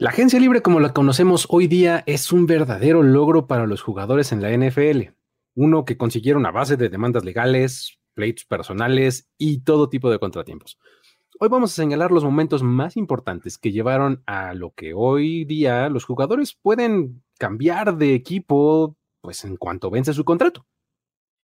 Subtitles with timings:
[0.00, 4.32] La agencia libre como la conocemos hoy día es un verdadero logro para los jugadores
[4.32, 5.10] en la NFL.
[5.54, 10.78] Uno que consiguieron a base de demandas legales, pleitos personales y todo tipo de contratiempos.
[11.38, 15.90] Hoy vamos a señalar los momentos más importantes que llevaron a lo que hoy día
[15.90, 20.64] los jugadores pueden cambiar de equipo pues en cuanto vence su contrato.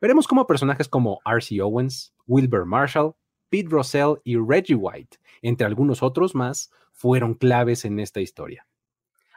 [0.00, 1.60] Veremos cómo personajes como R.C.
[1.60, 3.12] Owens, Wilbur Marshall,
[3.50, 8.66] Pete Russell y Reggie White, entre algunos otros más, fueron claves en esta historia.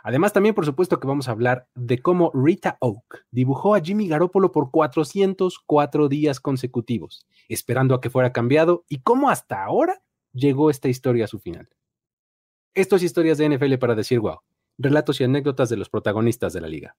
[0.04, 4.08] Además, también por supuesto que vamos a hablar de cómo Rita Oak dibujó a Jimmy
[4.08, 10.02] Garoppolo por 404 días consecutivos, esperando a que fuera cambiado y cómo hasta ahora
[10.34, 11.70] llegó esta historia a su final.
[12.74, 14.40] Esto es historias de NFL para decir wow,
[14.80, 16.96] relatos y anécdotas de los protagonistas de la liga.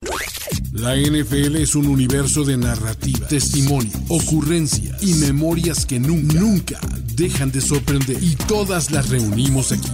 [0.72, 6.80] La NFL es un universo de narrativa, testimonio, ocurrencia y memorias que nunca, nunca
[7.16, 9.90] dejan de sorprender y todas las reunimos aquí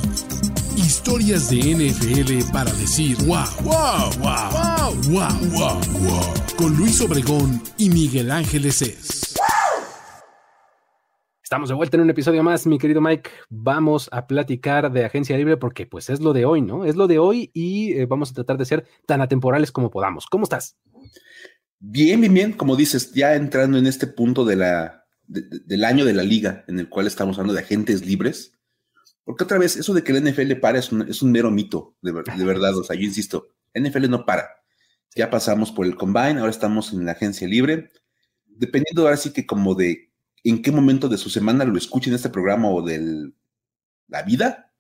[0.79, 6.35] Historias de NFL para decir wow, wow, wow, wow, wow, wow, wow.
[6.57, 9.35] Con Luis Obregón y Miguel Ángeles es.
[11.43, 13.29] Estamos de vuelta en un episodio más, mi querido Mike.
[13.51, 16.85] Vamos a platicar de agencia libre porque pues es lo de hoy, ¿no?
[16.85, 20.27] Es lo de hoy y eh, vamos a tratar de ser tan atemporales como podamos.
[20.27, 20.77] ¿Cómo estás?
[21.81, 22.53] Bien, bien, bien.
[22.53, 26.79] Como dices, ya entrando en este punto de la, del año de la liga en
[26.79, 28.58] el cual estamos hablando de agentes libres
[29.29, 32.75] porque otra vez, eso de que el NFL para es un, mero mito, de, verdad.
[32.79, 34.49] O sea, yo insisto, NFL no para.
[35.15, 37.91] Ya pasamos por el combine, ahora estamos en la agencia libre.
[38.47, 42.31] Dependiendo ahora sí que como de en qué momento de su semana lo escuchen este
[42.31, 43.31] programa o de
[44.07, 44.73] la vida,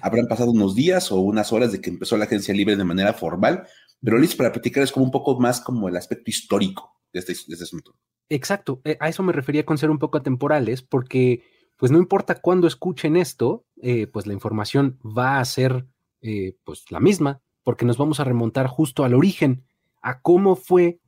[0.00, 3.12] habrán pasado unos días o unas horas de que empezó la agencia libre de manera
[3.12, 3.68] formal,
[4.02, 7.34] pero listo para platicar es como un poco más como el aspecto histórico de este,
[7.34, 7.94] de este asunto.
[8.28, 11.51] Exacto, eh, a eso me refería con ser un poco atemporales, porque
[11.82, 15.84] pues no importa cuándo escuchen esto, eh, pues la información va a ser
[16.20, 19.64] eh, pues la misma, porque nos vamos a remontar justo al origen,
[20.00, 21.00] a cómo fue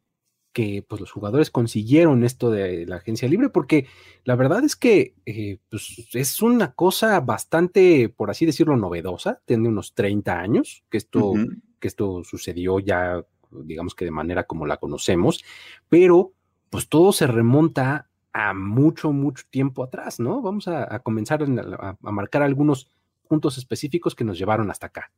[0.52, 3.86] que pues, los jugadores consiguieron esto de la agencia libre, porque
[4.24, 9.68] la verdad es que eh, pues, es una cosa bastante, por así decirlo, novedosa, tiene
[9.68, 11.34] unos 30 años que esto,
[11.78, 15.44] que esto sucedió ya, digamos que de manera como la conocemos,
[15.88, 16.32] pero
[16.68, 20.42] pues todo se remonta a mucho, mucho tiempo atrás, ¿no?
[20.42, 22.90] Vamos a, comenzar a, marcar algunos
[23.28, 25.12] puntos específicos que nos llevaron hasta acá.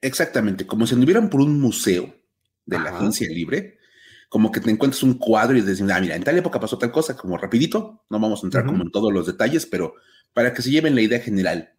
[0.00, 2.14] Exactamente, como si anduvieran por un museo
[2.66, 3.78] de la agencia libre,
[4.28, 6.92] como que te encuentras un cuadro y dices, ah, mira, en tal época pasó tal
[6.92, 9.94] cosa, como rapidito, no vamos a entrar como en todos los detalles, pero
[10.32, 11.74] para que se lleven la idea general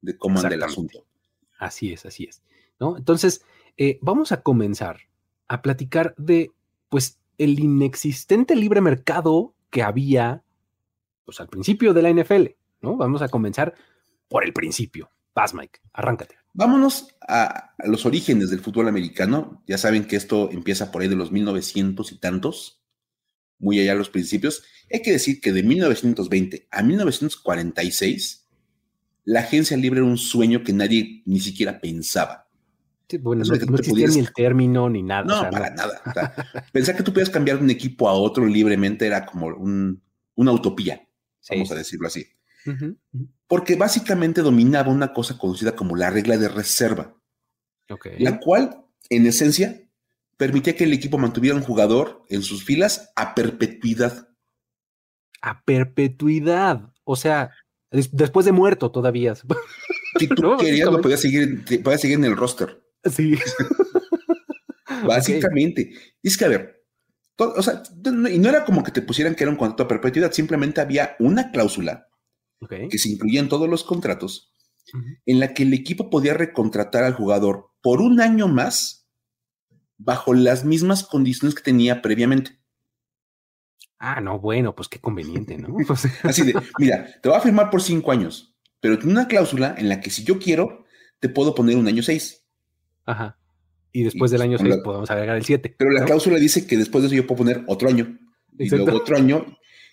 [0.00, 1.04] de cómo anda el asunto.
[1.58, 2.42] Así es, así es,
[2.80, 2.96] ¿no?
[2.96, 3.44] Entonces,
[3.76, 5.00] eh, vamos a comenzar
[5.46, 6.52] a platicar de,
[6.88, 10.44] pues, el inexistente libre mercado que había
[11.24, 12.46] pues al principio de la NFL,
[12.80, 12.96] ¿no?
[12.96, 13.74] Vamos a comenzar
[14.28, 15.10] por el principio.
[15.32, 16.36] Paz, Mike, arráncate.
[16.52, 19.64] Vámonos a, los orígenes del fútbol americano.
[19.66, 22.84] Ya saben que esto empieza por ahí de los 1900 y tantos,
[23.58, 24.62] muy allá los principios.
[24.92, 28.48] Hay que decir que de 1920 a 1946,
[29.24, 32.43] la agencia libre era un sueño que nadie ni siquiera pensaba
[33.20, 35.24] bueno, no, existía ni el término ni nada.
[35.24, 36.00] No, para nada.
[36.72, 39.48] pensar que tú puedes cambiar de un equipo a otro libremente era como
[40.34, 41.06] una utopía,
[41.50, 42.26] vamos a decirlo así.
[43.46, 47.16] Porque básicamente dominaba una cosa conocida como la regla de reserva,
[48.18, 49.82] la cual, en esencia,
[50.36, 54.28] permitía que el equipo mantuviera un jugador en sus filas a perpetuidad.
[55.42, 56.92] A perpetuidad.
[57.04, 57.50] O sea,
[57.90, 59.34] después de muerto todavía.
[60.16, 62.83] Si tú querías, lo podías seguir, podías seguir en el roster.
[63.10, 63.38] Sí.
[65.06, 65.92] Básicamente.
[66.22, 66.84] Es que, a ver,
[67.38, 67.82] o sea,
[68.30, 71.16] y no era como que te pusieran que era un contrato a perpetuidad, simplemente había
[71.18, 72.08] una cláusula
[72.90, 74.52] que se incluía en todos los contratos
[75.26, 79.08] en la que el equipo podía recontratar al jugador por un año más
[79.96, 82.58] bajo las mismas condiciones que tenía previamente.
[83.98, 85.74] Ah, no, bueno, pues qué conveniente, ¿no?
[85.86, 89.74] Pues Así de, mira, te voy a firmar por cinco años, pero tiene una cláusula
[89.78, 90.84] en la que si yo quiero,
[91.20, 92.43] te puedo poner un año seis.
[93.06, 93.38] Ajá.
[93.92, 95.76] Y después del año 6 podemos agregar el 7.
[95.78, 98.18] Pero la cláusula dice que después de eso yo puedo poner otro año.
[98.58, 99.46] Y luego otro año.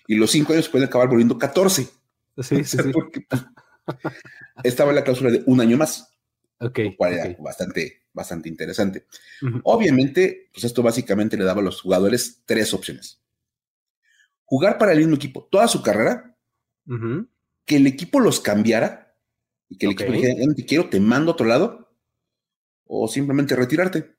[0.07, 1.83] Y los 5 años pueden acabar volviendo 14.
[1.83, 2.91] Sí, sí, sí.
[4.63, 6.17] estaba la cláusula de un año más.
[6.59, 6.79] Ok.
[6.97, 9.05] Cual bastante, bastante interesante.
[9.63, 13.21] Obviamente, pues esto básicamente le daba a los jugadores tres opciones.
[14.45, 16.35] Jugar para el mismo equipo toda su carrera,
[17.65, 19.15] que el equipo los cambiara
[19.69, 21.90] y que el equipo dijera, te quiero, te mando a otro lado,
[22.93, 24.15] o simplemente retirarte.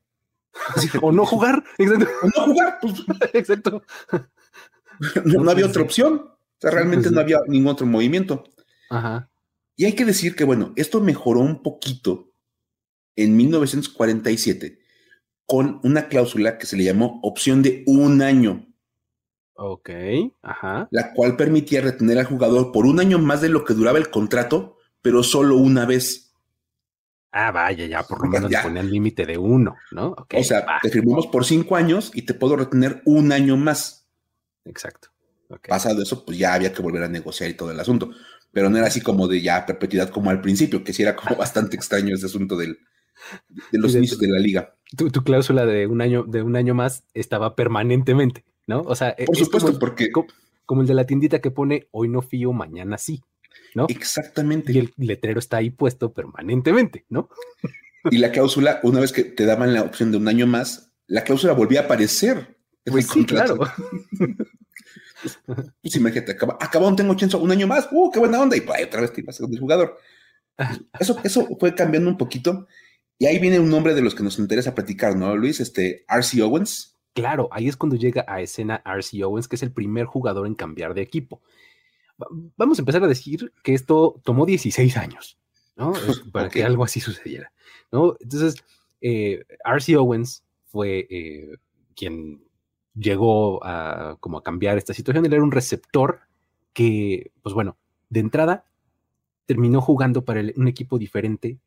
[1.03, 1.63] o no jugar.
[1.77, 2.09] Exacto.
[2.23, 2.79] O no jugar.
[2.81, 2.95] Pues.
[3.35, 3.83] Exacto.
[5.25, 6.15] No, había otra opción.
[6.25, 8.45] O sea, realmente no había ningún otro movimiento.
[8.89, 9.31] Ajá.
[9.77, 12.33] Y hay que decir que, bueno, esto mejoró un poquito
[13.17, 14.79] en 1947
[15.45, 18.67] con una cláusula que se le llamó opción de un año.
[19.55, 19.91] Ok,
[20.41, 20.89] ajá.
[20.91, 24.09] La cual permitía retener al jugador por un año más de lo que duraba el
[24.09, 26.22] contrato, pero solo una vez.
[27.33, 30.15] Ah, vaya, ya por lo menos le ponían límite de uno, ¿no?
[30.15, 34.07] o sea, te firmamos por cinco años y te puedo retener un año más.
[34.67, 35.09] Exacto.
[35.69, 38.11] Pasado eso, pues ya había que volver a negociar y todo el asunto.
[38.53, 41.37] Pero no era así como de ya perpetuidad como al principio, que sí era como
[41.39, 42.79] bastante extraño ese asunto del,
[43.71, 44.75] de los inicios de la liga.
[44.97, 48.83] Tu, cláusula de un año, de un año más estaba permanentemente, ¿no?
[48.83, 50.11] O sea, por supuesto, porque
[50.67, 53.23] como, el de la tiendita que pone hoy no fío, mañana sí,
[53.75, 53.87] ¿no?
[53.89, 54.73] Exactamente.
[54.73, 57.29] Y el letrero está ahí puesto permanentemente, ¿no?
[58.11, 61.25] Y la cláusula, una vez que te daban la opción de un año más, la
[61.25, 62.57] cláusula volvía a aparecer.
[62.85, 63.59] Pues sí, claro.
[65.83, 68.57] pues imagínate, acabó, tengo chance un año más, ¡uh, qué buena onda!
[68.57, 69.99] Y pues, otra vez te ibas el jugador.
[71.01, 72.67] Eso, eso fue cambiando un poquito.
[73.19, 75.61] Y ahí viene un nombre de los que nos interesa platicar, ¿no, Luis?
[75.61, 76.43] Este, R.C.
[76.43, 76.99] Owens.
[77.15, 79.25] Claro, ahí es cuando llega a escena R.C.
[79.25, 81.41] Owens, que es el primer jugador en cambiar de equipo.
[82.57, 85.39] Vamos a empezar a decir que esto tomó 16 años,
[85.77, 85.93] ¿no?
[86.33, 87.53] Para que algo así sucediera,
[87.91, 88.17] ¿no?
[88.21, 88.63] Entonces,
[89.01, 89.97] eh, R.C.
[89.97, 91.57] Owens fue eh,
[91.95, 92.45] quien
[92.95, 95.27] llegó a como a cambiar esta situación.
[95.27, 96.21] Él era un receptor
[96.73, 97.77] que, pues bueno,
[98.11, 98.67] de entrada
[99.47, 101.59] terminó jugando para un equipo diferente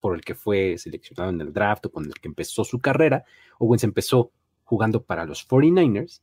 [0.00, 3.24] por el que fue seleccionado en el draft o con el que empezó su carrera,
[3.58, 4.32] Owens empezó
[4.64, 6.20] jugando para los 49ers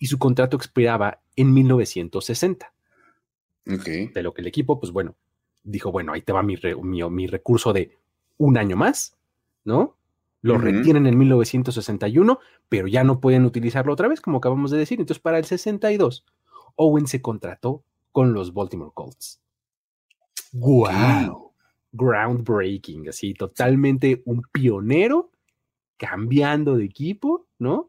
[0.00, 2.72] y su contrato expiraba en 1960.
[3.64, 5.14] De lo que el equipo, pues bueno,
[5.62, 7.96] dijo, bueno, ahí te va mi, mi, recurso de
[8.38, 9.16] un año más,
[9.62, 9.96] ¿no?
[10.42, 14.98] Lo retienen en 1961, pero ya no pueden utilizarlo otra vez, como acabamos de decir.
[14.98, 16.24] Entonces, para el 62,
[16.76, 19.40] Owen se contrató con los Baltimore Colts.
[20.52, 21.50] ¡Guau!
[21.92, 25.30] groundbreaking, así totalmente un pionero
[25.96, 27.88] cambiando de equipo, ¿no?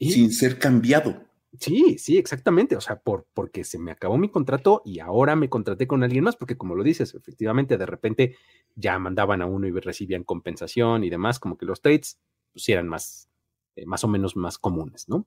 [0.00, 1.22] Sin ser cambiado.
[1.58, 2.76] Sí, sí, exactamente.
[2.76, 6.24] O sea, por, porque se me acabó mi contrato y ahora me contraté con alguien
[6.24, 8.36] más, porque como lo dices, efectivamente, de repente
[8.74, 12.18] ya mandaban a uno y recibían compensación y demás, como que los trades
[12.52, 13.28] pues, eran más,
[13.76, 15.26] eh, más o menos más comunes, ¿no?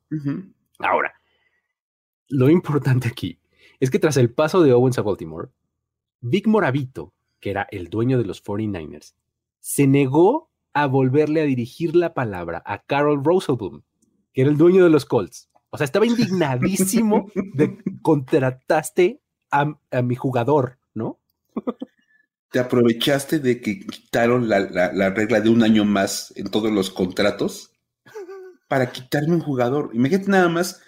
[0.80, 1.14] Ahora,
[2.28, 3.40] lo importante aquí
[3.80, 5.50] es que tras el paso de Owens a Baltimore,
[6.20, 9.16] Vic Moravito que era el dueño de los 49ers,
[9.60, 13.82] se negó a volverle a dirigir la palabra a Carol Rosenblum,
[14.34, 15.50] que era el dueño de los Colts.
[15.70, 19.22] O sea, estaba indignadísimo de contrataste
[19.52, 21.20] a, mi jugador, ¿no?
[22.52, 27.72] Te aprovechaste de que quitaron la, regla de un año más en todos los contratos
[28.68, 29.92] para quitarme un jugador.
[29.94, 30.82] Imagínate nada más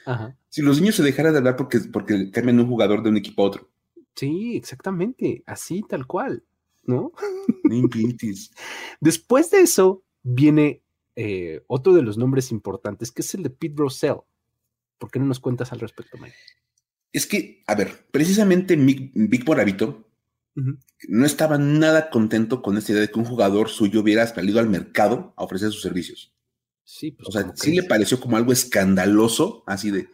[0.49, 3.43] si los niños se dejaran de hablar porque, porque cambian un jugador de un equipo
[3.43, 3.69] a otro.
[4.15, 6.43] Sí, exactamente, así tal cual,
[6.83, 7.11] ¿no?
[8.99, 10.81] Después de eso viene
[11.15, 14.17] eh, otro de los nombres importantes, que es el de Pete Russell.
[14.99, 16.35] ¿Por qué no nos cuentas al respecto, Mike?
[17.11, 20.05] Es que, a ver, precisamente Vic Moravito
[21.07, 24.69] no estaba nada contento con esta idea de que un jugador suyo hubiera salido al
[24.69, 26.33] mercado a ofrecer sus servicios.
[26.83, 30.09] Sí, pues, o sea, sí le pareció como algo escandaloso, así de,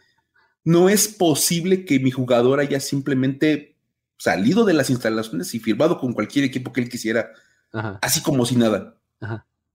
[0.62, 3.76] no es posible que mi jugador haya simplemente
[4.18, 7.30] salido de las instalaciones y firmado con cualquier equipo que él quisiera,
[8.00, 8.96] así como si nada.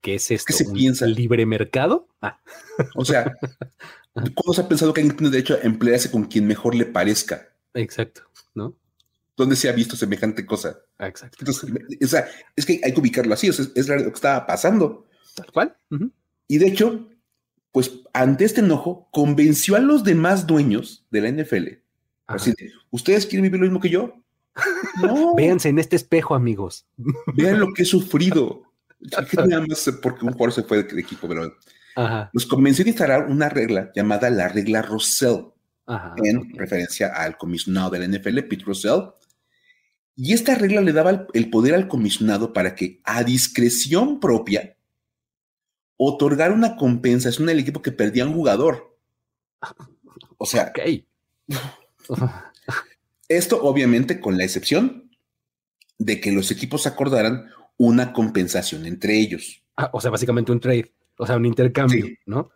[0.01, 0.45] ¿Qué es esto?
[0.47, 1.05] ¿Qué se piensa?
[1.05, 2.07] ¿Libre mercado?
[2.21, 2.39] Ah.
[2.95, 3.35] O sea,
[4.35, 7.49] ¿cómo se ha pensado que alguien tiene derecho a emplearse con quien mejor le parezca?
[7.73, 8.23] Exacto,
[8.55, 8.75] ¿no?
[9.37, 10.77] ¿Dónde se ha visto semejante cosa?
[10.99, 11.37] Exacto.
[11.39, 11.69] Entonces,
[12.03, 15.05] o sea, es que hay que ubicarlo así, o sea, es, lo que estaba pasando.
[15.35, 15.77] Tal cual.
[16.47, 17.07] Y de hecho,
[17.71, 21.67] pues ante este enojo, convenció a los demás dueños de la NFL.
[22.27, 22.53] Así
[22.89, 24.15] ¿ustedes quieren vivir lo mismo que yo?
[25.37, 26.85] Véanse en este espejo, amigos.
[27.35, 28.63] Vean lo que he sufrido.
[29.47, 31.57] Nada más porque un jugador se fue de equipo, pero
[32.33, 35.45] nos convenció de instalar una regla llamada la regla Russell,
[36.23, 39.01] en referencia al comisionado de la NFL, Pete Russell.
[40.15, 44.77] Y esta regla le daba el poder al comisionado para que, a discreción propia,
[45.97, 48.97] otorgar una compensación al equipo que perdía un jugador.
[50.37, 50.73] O sea,
[53.27, 55.11] Esto obviamente con la excepción
[55.97, 57.45] de que los equipos acordaran
[57.81, 59.63] una compensación entre ellos.
[59.75, 62.51] Ah, o sea, básicamente un trade, o sea, un intercambio, ¿no?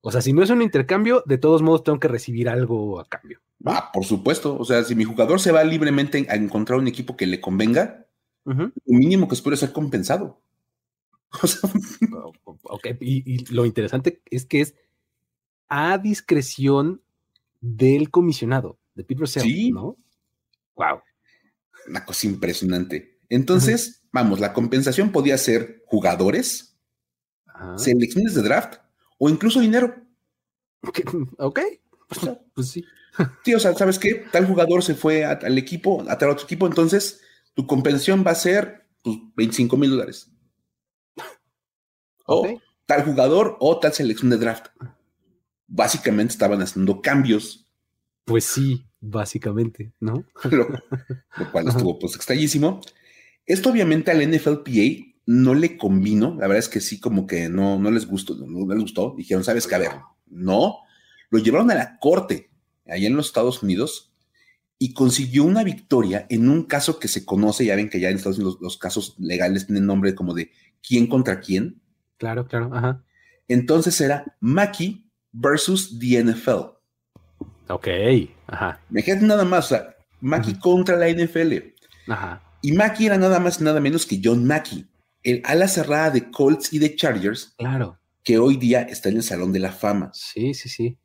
[0.00, 3.06] O sea, si no es un intercambio, de todos modos tengo que recibir algo a
[3.06, 3.42] cambio.
[3.66, 4.56] Ah, por supuesto.
[4.58, 8.06] O sea, si mi jugador se va libremente a encontrar un equipo que le convenga,
[8.44, 10.40] lo mínimo que espero ser compensado.
[12.62, 14.74] ok, y, lo interesante es que es
[15.68, 17.02] a discreción
[17.60, 19.98] del comisionado, de Pete Russell, ¿no?
[20.74, 21.02] Wow.
[21.86, 23.20] Una cosa impresionante.
[23.28, 26.78] Entonces, vamos, la compensación podía ser jugadores,
[27.76, 28.76] selecciones de draft
[29.18, 29.94] o incluso dinero.
[31.38, 31.60] Ok,
[32.54, 32.84] pues, sí.
[33.44, 34.24] Sí, o sea, ¿sabes qué?
[34.32, 37.20] Tal jugador se fue al equipo, a tal otro equipo, entonces
[37.54, 40.30] tu compensación va a ser pues, 25 mil dólares.
[42.26, 44.68] O tal jugador o tal selección de draft.
[45.66, 47.66] Básicamente estaban haciendo cambios.
[48.24, 50.24] Pues sí, básicamente, ¿no?
[50.50, 50.68] lo,
[51.52, 52.80] cual estuvo pues extrañísimo.
[53.50, 57.80] Esto obviamente al NFLPA no le convino, la verdad es que sí, como que no,
[57.80, 59.90] no les gustó, no, les gustó, dijeron, sabes qué, a ver,
[60.28, 60.76] no,
[61.30, 62.48] lo llevaron a la corte,
[62.86, 64.14] allá en los Estados Unidos,
[64.78, 68.18] y consiguió una victoria en un caso que se conoce, ya ven que ya en
[68.18, 71.82] Estados Unidos los, casos legales tienen nombre como de quién contra quién.
[72.18, 73.02] Claro, claro, ajá.
[73.48, 76.78] Entonces era Mackey versus the NFL.
[77.68, 77.88] Ok,
[78.46, 78.80] ajá.
[78.90, 81.74] Me quedé nada más, o sea, Mackey contra la NFL.
[82.06, 82.44] Ajá.
[82.62, 84.86] Y Mackey era nada más y nada menos que John Mackey,
[85.22, 87.54] el ala cerrada de Colts y de Chargers.
[87.56, 87.98] Claro.
[88.22, 90.10] Que hoy día está en el Salón de la Fama.
[90.12, 90.98] Sí, sí, sí.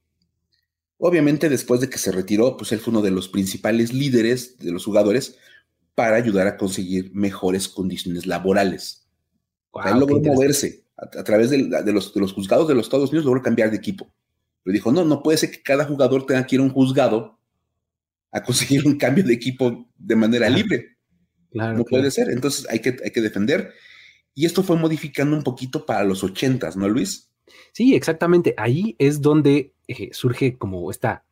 [0.97, 4.71] Obviamente, después de que se retiró, pues él fue uno de los principales líderes de
[4.71, 5.37] los jugadores
[5.93, 9.07] para ayudar a conseguir mejores condiciones laborales.
[9.85, 13.41] él logró moverse a, través de, los, de, los, juzgados de los Estados Unidos, logró
[13.41, 14.11] cambiar de equipo.
[14.63, 17.39] Pero dijo, no, no puede ser que cada jugador tenga que ir a un juzgado
[18.31, 20.94] a conseguir un cambio de equipo de manera libre
[21.55, 22.29] no puede ser.
[22.29, 23.73] Entonces hay que, hay que defender.
[24.33, 27.31] Y esto fue modificando un poquito para los ochentas, ¿no, Luis?
[27.71, 28.53] Sí, exactamente.
[28.57, 31.23] Ahí es donde eh, surge como esta,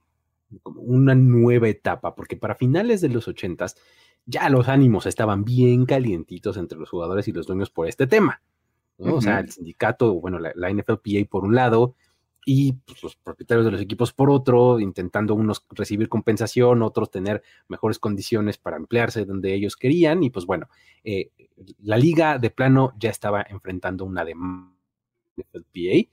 [0.62, 3.76] como una nueva etapa, porque para finales de los ochentas
[4.26, 8.42] ya los ánimos estaban bien calientitos entre los jugadores y los dueños por este tema.
[8.98, 11.96] O sea, el sindicato, bueno, la, la NFLPA por un lado,
[12.46, 17.44] y pues, los propietarios de los equipos por otro, intentando unos recibir compensación, otros tener
[17.68, 20.24] mejores condiciones para emplearse donde ellos querían.
[20.24, 20.68] Y pues bueno,
[21.04, 21.32] eh,
[21.80, 24.74] la liga de plano ya estaba enfrentando una demanda
[25.36, 26.10] de FLPA.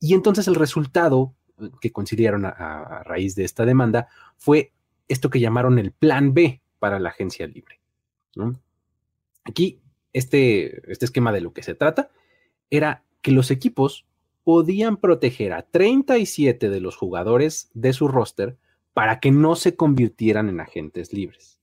[0.00, 4.72] Y entonces el resultado eh, que consideraron a, raíz de esta demanda fue
[5.08, 7.80] esto que llamaron el plan B para la agencia libre.
[9.44, 9.80] Aquí,
[10.12, 12.10] este, este esquema de lo que se trata
[12.68, 14.05] era que los equipos
[14.46, 18.56] podían proteger a 37 de los jugadores de su roster
[18.92, 21.58] para que no se convirtieran en agentes libres.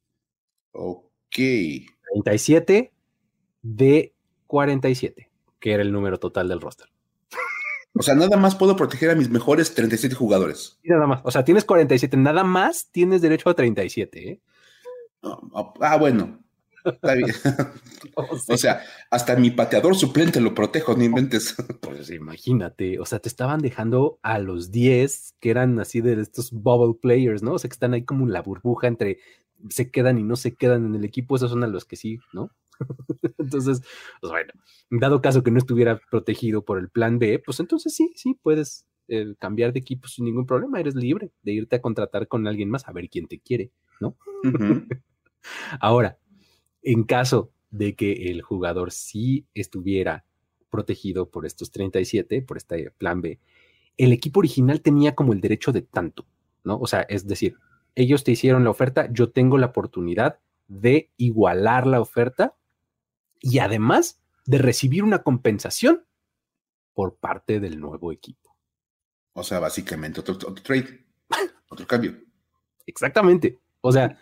[0.73, 1.37] Ok.
[2.13, 2.91] 37
[3.61, 4.13] de
[4.47, 6.89] 47, que era el número total del roster.
[7.95, 10.79] O sea, nada más puedo proteger a mis mejores 37 jugadores.
[10.83, 11.21] nada más.
[11.23, 14.29] O sea, tienes 47, nada más tienes derecho a 37.
[14.29, 14.41] ¿eh?
[15.21, 16.42] ah, bueno.
[16.83, 17.31] Está bien.
[18.15, 21.55] o sea, hasta mi pateador suplente lo protejo, no inventes.
[21.81, 26.51] Pues imagínate, o sea, te estaban dejando a los 10 que eran así de estos
[26.51, 27.53] bubble players, ¿no?
[27.53, 29.19] O sea, que están ahí como en la burbuja entre
[29.69, 32.19] se quedan y no se quedan en el equipo, esos son a los que sí,
[32.33, 32.49] ¿no?
[33.37, 33.81] entonces,
[34.19, 34.53] pues bueno,
[34.89, 38.85] dado caso que no estuviera protegido por el plan B, pues entonces sí, sí, puedes
[39.07, 42.69] eh, cambiar de equipo sin ningún problema, eres libre de irte a contratar con alguien
[42.69, 44.17] más a ver quién te quiere, ¿no?
[45.79, 46.17] Ahora,
[46.83, 50.25] en caso de que el jugador sí estuviera
[50.69, 53.39] protegido por estos 37, por este plan B,
[53.97, 56.25] el equipo original tenía como el derecho de tanto,
[56.63, 56.79] ¿no?
[56.79, 57.57] O sea, es decir,
[57.95, 62.55] ellos te hicieron la oferta, yo tengo la oportunidad de igualar la oferta
[63.39, 66.05] y además de recibir una compensación
[66.93, 68.55] por parte del nuevo equipo.
[69.33, 71.05] O sea, básicamente otro, otro trade,
[71.69, 72.15] otro cambio.
[72.85, 73.59] Exactamente.
[73.81, 74.19] O sea,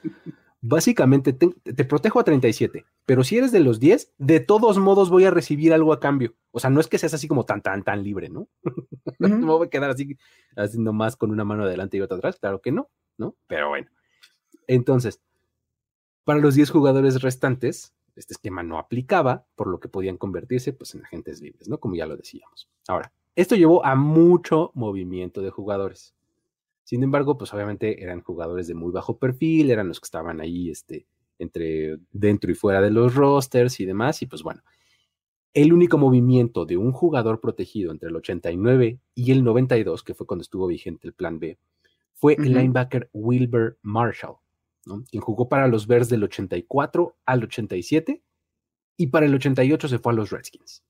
[0.62, 5.26] básicamente te, protejo a 37, pero si eres de los 10, de todos modos voy
[5.26, 6.36] a recibir algo a cambio.
[6.52, 8.48] O sea, no es que seas así como tan, tan, tan libre, ¿no?
[9.20, 10.18] no me voy a quedar así
[10.56, 13.36] haciendo más con una mano adelante y otra atrás, claro que no, ¿no?
[13.48, 13.88] Pero bueno.
[14.68, 15.22] Entonces,
[16.24, 20.94] para los 10 jugadores restantes, este esquema no aplicaba, por lo que podían convertirse pues,
[20.94, 21.80] en agentes libres, ¿no?
[21.80, 22.70] Como ya lo decíamos.
[22.88, 26.14] Ahora, esto llevó a mucho movimiento de jugadores.
[26.92, 30.70] Sin embargo, pues obviamente eran jugadores de muy bajo perfil, eran los que estaban ahí
[30.70, 31.08] este,
[31.40, 34.22] entre dentro y fuera de los rosters y demás.
[34.22, 34.62] Y pues bueno,
[35.54, 40.28] el único movimiento de un jugador protegido entre el 89 y el 92, que fue
[40.28, 41.58] cuando estuvo vigente el plan B,
[42.12, 44.36] fue el linebacker Wilbur Marshall,
[45.10, 48.22] quien jugó para los Bears del 84 al 87
[48.98, 50.84] y para el 88 se fue a los Redskins.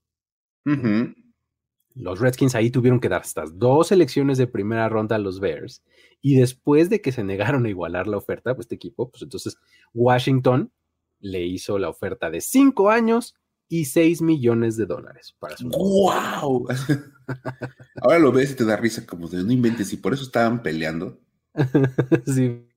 [1.94, 5.82] Los Redskins ahí tuvieron que dar estas dos elecciones de primera ronda a los Bears.
[6.20, 9.56] Y después de que se negaron a igualar la oferta, pues este equipo, pues entonces
[9.92, 10.72] Washington
[11.20, 13.34] le hizo la oferta de cinco años
[13.68, 15.68] y seis millones de dólares para su.
[15.70, 16.68] ¡Wow!
[18.02, 20.62] Ahora lo ves y te da risa, como de no inventes, y por eso estaban
[20.62, 21.18] peleando.
[22.26, 22.68] sí,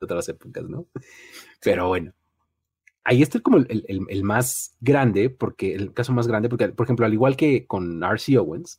[0.00, 0.86] otras épocas, ¿no?
[1.60, 2.14] Pero bueno,
[3.08, 7.14] ahí está como el, más grande, porque el caso más grande, porque, por ejemplo, al
[7.14, 8.78] igual que con RC Owens,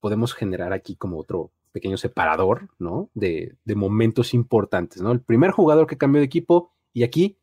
[0.00, 3.10] podemos generar aquí como otro pequeño separador, ¿no?
[3.14, 5.12] De, de momentos importantes, ¿no?
[5.12, 7.38] El primer jugador que cambió de equipo y aquí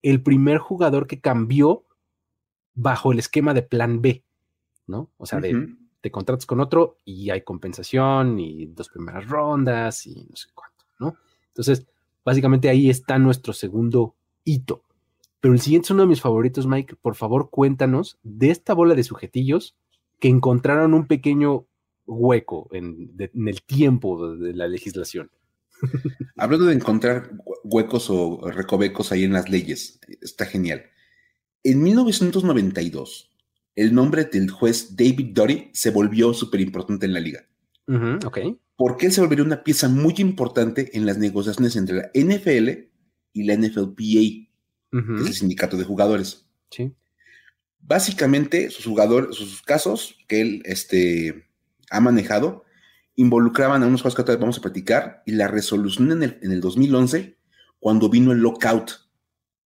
[0.00, 1.84] el primer jugador que cambió
[2.72, 4.24] bajo el esquema de plan B,
[4.86, 5.10] ¿no?
[5.18, 10.26] O sea, de te contratas con otro y hay compensación y dos primeras rondas y
[10.30, 11.16] no sé cuánto, ¿no?
[11.48, 11.86] Entonces,
[12.24, 14.84] básicamente ahí está nuestro segundo hito.
[15.40, 16.96] Pero el siguiente es uno de mis favoritos, Mike.
[17.00, 19.76] Por favor, cuéntanos de esta bola de sujetillos
[20.18, 21.66] que encontraron un pequeño
[22.06, 25.30] hueco en, el tiempo de la legislación.
[26.36, 27.30] Hablando de encontrar
[27.62, 30.86] huecos o recovecos ahí en las leyes, está genial.
[31.62, 33.30] En 1992,
[33.76, 37.46] el nombre del juez David Dory se volvió súper importante en la liga.
[38.76, 42.68] Porque él se volvería una pieza muy importante en las negociaciones entre la NFL
[43.32, 44.47] y la NFLPA,
[44.92, 46.46] es el sindicato de jugadores.
[46.70, 46.94] Sí.
[47.80, 51.48] Básicamente, sus jugadores, sus casos que él este,
[51.90, 52.64] ha manejado
[53.14, 56.60] involucraban a unos juegos que vamos a platicar y la resolución en el, en el
[56.60, 57.36] 2011
[57.80, 58.92] cuando vino el lockout.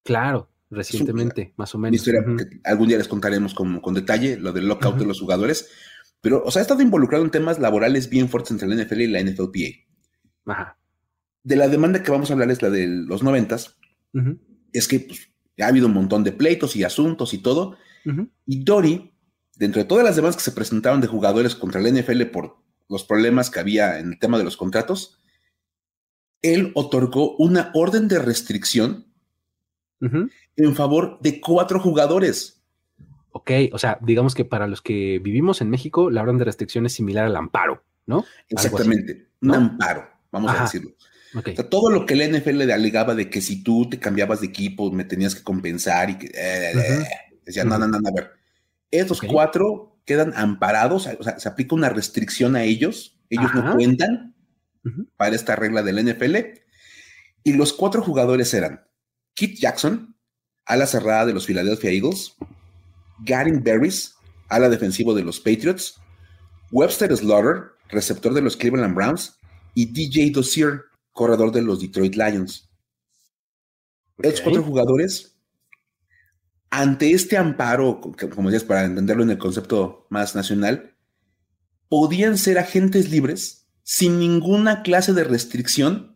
[0.05, 1.95] Claro recientemente, más o menos.
[1.95, 5.71] Historia que algún día les contaremos con, con detalle, lo del lockout de los jugadores.
[6.21, 9.07] Pero, o sea, ha estado involucrado en temas laborales bien fuertes entre la NFL y
[9.09, 10.53] la NFLPA.
[10.53, 10.79] Ajá.
[11.43, 13.77] De la demanda que vamos a hablar es la de los noventas.
[14.73, 15.29] Es que pues,
[15.61, 17.77] ha habido un montón de pleitos y asuntos y todo.
[18.47, 19.13] Y Dory,
[19.57, 22.57] dentro de todas las demandas que se presentaron de jugadores contra la NFL por
[22.89, 25.19] los problemas que había en el tema de los contratos,
[26.43, 29.07] él otorgó una orden de restricción
[30.01, 32.61] en favor de cuatro jugadores.
[33.31, 36.85] Ok, o sea, digamos que para los que vivimos en México, la orden de restricción
[36.87, 38.25] es similar al amparo, ¿no?
[38.49, 40.91] Exactamente, un amparo, vamos a decirlo.
[41.35, 44.41] O sea, todo lo que la NFL le alegaba de que si tú te cambiabas
[44.41, 47.05] de equipo me tenías que compensar y que eh,
[47.45, 48.33] decía, no, no, no, a ver.
[48.91, 54.35] Estos cuatro quedan amparados, o sea, se aplica una restricción a ellos, ellos no cuentan
[55.17, 56.37] para esta regla del NFL.
[57.45, 58.85] Y los cuatro jugadores eran
[59.35, 60.15] Keith Jackson,
[60.67, 62.37] ala cerrada de los Philadelphia Eagles,
[63.21, 64.15] Garin Berries,
[64.49, 66.01] ala defensivo de los Patriots,
[66.71, 69.39] Webster Slaughter, receptor de los Cleveland Browns,
[69.75, 72.71] y DJ Dozier, corredor de los Detroit Lions.
[74.19, 75.37] Estos cuatro jugadores,
[76.71, 78.01] ante este amparo,
[78.35, 80.97] como decías, para entenderlo en el concepto más nacional,
[81.89, 86.13] podían ser agentes libres sin ninguna clase de restricción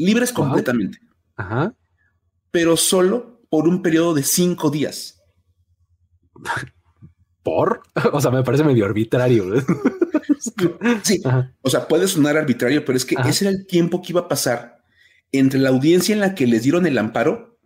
[0.00, 0.98] libres completamente.
[1.36, 1.74] Ajá.
[2.50, 5.22] Pero solo por un periodo de cinco días.
[7.50, 7.82] ¿Por?
[8.12, 9.44] O sea, me parece medio arbitrario.
[11.02, 11.20] sí,
[11.62, 14.28] o sea, puede sonar arbitrario, pero es que ese era el tiempo que iba a
[14.28, 14.82] pasar
[15.32, 17.58] entre la audiencia en la que les dieron el amparo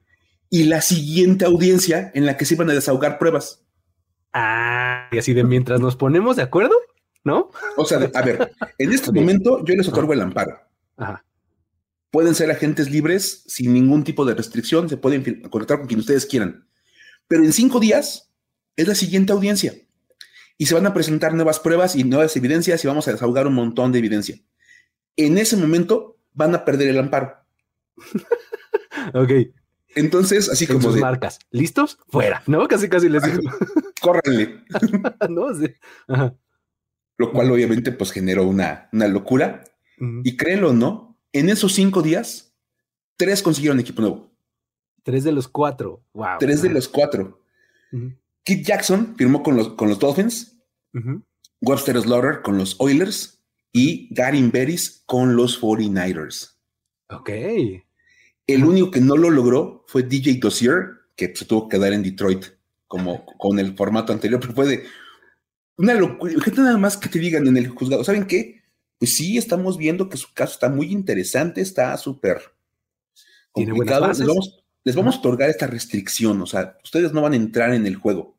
[0.49, 3.65] y la siguiente audiencia en la que se iban a desahogar pruebas.
[4.33, 6.75] Ah, y así de mientras nos ponemos de acuerdo,
[7.23, 7.51] ¿no?
[7.77, 10.59] O sea, a ver, en este momento yo les otorgo el amparo.
[10.97, 11.25] Ajá
[12.15, 16.27] pueden ser agentes libres sin ningún tipo de restricción, se pueden conectar con quien ustedes
[16.27, 16.65] quieran.
[17.27, 18.31] Pero en cinco días
[18.77, 19.75] es la siguiente audiencia
[20.57, 23.55] y se van a presentar nuevas pruebas y nuevas evidencias y vamos a desahogar un
[23.55, 24.37] montón de evidencia.
[25.17, 27.35] En ese momento van a perder el amparo.
[29.15, 29.31] ok.
[29.97, 30.81] Entonces, así como.
[30.81, 31.39] Sus marcas.
[31.51, 31.99] ¿Listos?
[32.09, 32.67] Fuera, ¿no?
[32.67, 33.43] Casi, casi les digo.
[34.01, 34.65] Córrenle.
[35.31, 35.73] no, sí.
[37.17, 39.65] Lo cual, obviamente, pues generó una, una locura.
[40.25, 42.55] Y créelo o no, en esos cinco días,
[43.17, 44.35] tres consiguieron equipo nuevo.
[45.05, 46.05] Tres de los cuatro.
[46.13, 46.39] Wow.
[46.41, 47.41] Tres de los cuatro.
[48.45, 50.59] Kit Jackson firmó con los, con los Dolphins.
[51.61, 53.43] Webster Slaughter con los Oilers.
[53.73, 56.57] Y Garin Beris con los 49ers.
[57.11, 57.31] Ok.
[58.47, 62.03] El único que no lo logró fue DJ Dozier, que se tuvo que quedar en
[62.03, 62.45] Detroit
[62.87, 64.85] como con el formato anterior, pero fue de
[65.77, 66.33] una locura.
[66.41, 68.65] Gente nada más que te digan en el juzgado, ¿saben qué?
[68.99, 72.41] pues sí, estamos viendo que su caso está muy interesante, está súper
[73.53, 74.09] complicado.
[74.09, 77.73] Les vamos, les vamos a otorgar esta restricción, o sea, ustedes no van a entrar
[77.75, 78.37] en el juego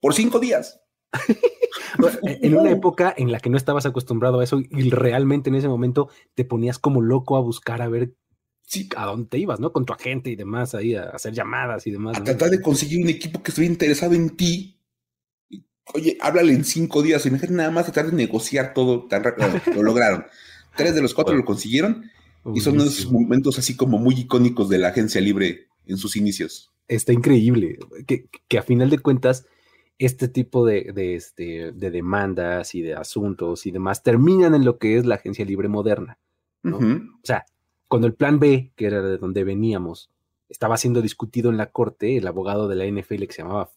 [0.00, 0.80] por cinco días.
[2.22, 5.68] en una época en la que no estabas acostumbrado a eso y realmente en ese
[5.68, 8.14] momento te ponías como loco a buscar a ver
[8.96, 9.72] a dónde te ibas, ¿no?
[9.72, 12.18] Con tu agente y demás, ahí a hacer llamadas y demás.
[12.18, 14.78] A tratar de conseguir un equipo que estuviera interesado en ti
[15.94, 17.24] Oye, háblale en cinco días.
[17.26, 19.48] Imagínate nada más tratar de negociar todo tan rápido.
[19.74, 20.26] Lo lograron.
[20.76, 22.10] Tres de los cuatro lo consiguieron
[22.54, 26.70] y son unos momentos así como muy icónicos de la agencia libre en sus inicios.
[26.86, 29.46] Está increíble que, a final de cuentas
[29.98, 34.96] este tipo de, este, de demandas y de asuntos y demás terminan en lo que
[34.96, 36.18] es la agencia libre moderna.
[36.62, 36.80] O
[37.24, 37.46] sea,
[37.88, 40.10] cuando el plan B, que era de donde veníamos,
[40.48, 43.70] estaba siendo discutido en la corte, el abogado de la NFL que se llamaba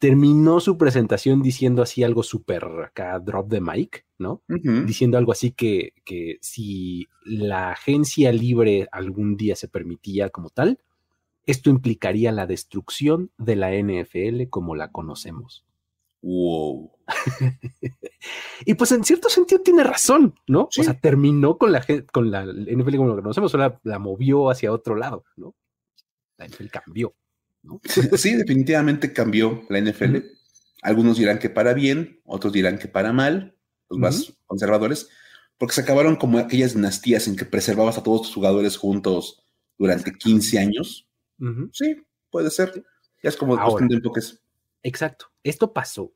[0.00, 4.42] terminó su presentación diciendo así algo súper acá, drop the mic, ¿no?
[4.48, 10.78] Diciendo algo así que, que si la agencia libre algún día se permitía como tal,
[11.44, 15.66] esto implicaría la destrucción de la NFL como la conocemos.
[16.22, 16.92] Wow.
[18.64, 20.62] y pues en cierto sentido tiene razón, ¿no?
[20.62, 24.48] O sea, terminó con la, con la NFL como la conocemos, o la, la movió
[24.48, 25.54] hacia otro lado, ¿no?
[26.38, 27.14] La NFL cambió.
[27.84, 30.16] Sí, definitivamente cambió la NFL.
[30.82, 33.54] Algunos dirán que para bien, otros dirán que para mal,
[33.88, 35.08] los más conservadores,
[35.58, 39.42] porque se acabaron como aquellas dinastías en que preservabas a todos tus jugadores juntos
[39.76, 41.06] durante 15 años.
[41.72, 41.96] Sí,
[42.30, 42.84] puede ser.
[43.22, 44.40] Ya es como Ahora, enfoques.
[44.82, 45.26] Exacto.
[45.42, 46.12] Esto pasó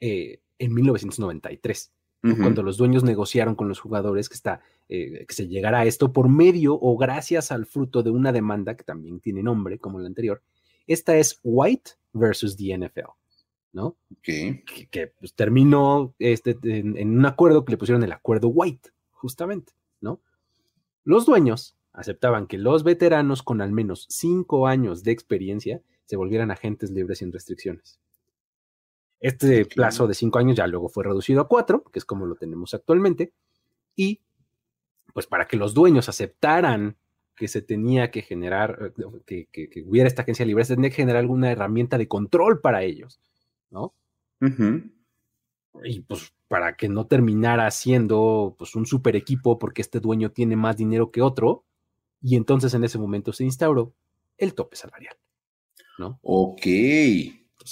[0.00, 5.48] eh, en 1993, cuando los dueños negociaron con los jugadores que, está, eh, que se
[5.48, 9.42] llegara a esto por medio o gracias al fruto de una demanda que también tiene
[9.42, 10.42] nombre, como la anterior,
[10.88, 13.10] esta es White versus the NFL,
[13.72, 13.96] ¿no?
[14.22, 14.64] Que,
[15.20, 20.20] pues, terminó este, en, un acuerdo que le pusieron el acuerdo White, justamente, ¿no?
[21.04, 26.50] Los dueños aceptaban que los veteranos con al menos cinco años de experiencia se volvieran
[26.50, 28.00] agentes libres sin restricciones.
[29.20, 32.36] Este plazo de cinco años ya luego fue reducido a cuatro, que es como lo
[32.36, 33.32] tenemos actualmente,
[33.94, 34.22] y
[35.12, 36.96] pues para que los dueños aceptaran
[37.38, 38.92] que se tenía que generar,
[39.26, 42.82] eh, que, hubiera esta agencia libre, se tenía que generar alguna herramienta de control para
[42.82, 43.20] ellos,
[43.70, 43.94] ¿no?
[45.84, 50.56] Y pues para que no terminara siendo pues un super equipo porque este dueño tiene
[50.56, 51.64] más dinero que otro,
[52.20, 53.94] y entonces en ese momento se instauró
[54.36, 55.16] el tope salarial,
[55.98, 56.18] ¿no?
[56.22, 56.62] Ok.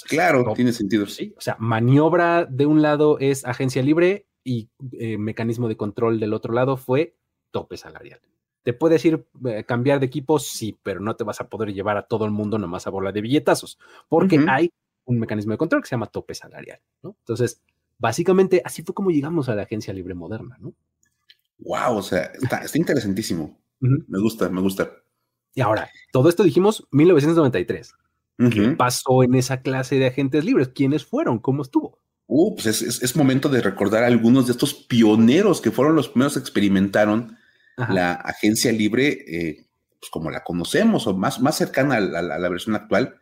[0.07, 1.05] claro, tiene sentido.
[1.07, 6.19] Sí, o sea, maniobra de un lado es agencia libre y eh, mecanismo de control
[6.19, 7.15] del otro lado fue
[7.51, 8.21] tope salarial.
[8.67, 11.95] Te puedes ir eh, cambiar de equipo, sí, pero no te vas a poder llevar
[11.95, 14.73] a todo el mundo nomás a bola de billetazos, porque hay
[15.05, 17.15] un mecanismo de control que se llama tope salarial, ¿no?
[17.19, 17.61] Entonces,
[17.97, 20.73] básicamente, así fue como llegamos a la agencia libre moderna, ¿no?
[21.59, 23.57] Wow, o sea, está, interesantísimo.
[23.79, 24.91] Me gusta, me gusta.
[25.55, 27.93] Y ahora, todo esto dijimos 1993.
[28.51, 30.71] ¿Qué pasó en esa clase de agentes libres?
[30.75, 31.39] ¿Quiénes fueron?
[31.39, 31.99] ¿Cómo estuvo?
[32.25, 36.09] Uh, pues es, es, momento de recordar a algunos de estos pioneros que fueron los
[36.09, 37.36] primeros que experimentaron
[37.77, 39.67] la agencia libre, eh,
[39.99, 43.19] pues como la conocemos o más, más cercana a la, versión actual.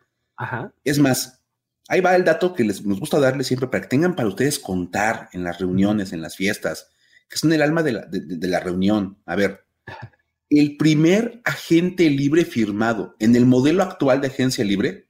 [0.84, 1.42] Es más,
[1.88, 4.58] ahí va el dato que les, nos gusta darle siempre para que tengan para ustedes
[4.58, 6.90] contar en las reuniones, en las fiestas,
[7.28, 9.18] que son el alma de la, de la reunión.
[9.26, 9.66] A ver,
[10.50, 15.06] el primer agente libre firmado en el modelo actual de agencia libre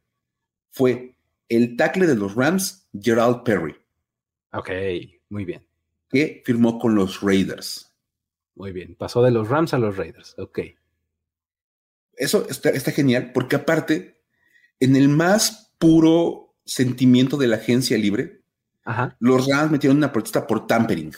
[0.71, 1.17] fue
[1.49, 3.77] el tackle de los Rams, Gerald Perry.
[4.53, 4.71] Ok,
[5.29, 5.67] muy bien.
[6.09, 7.93] Que firmó con los Raiders.
[8.57, 10.61] Muy bien, pasó de los Rams a los Raiders, ok.
[12.15, 14.23] Eso está, genial porque aparte,
[14.81, 18.41] en el más puro sentimiento de la agencia libre,
[19.19, 21.13] los Rams metieron una protesta por tampering.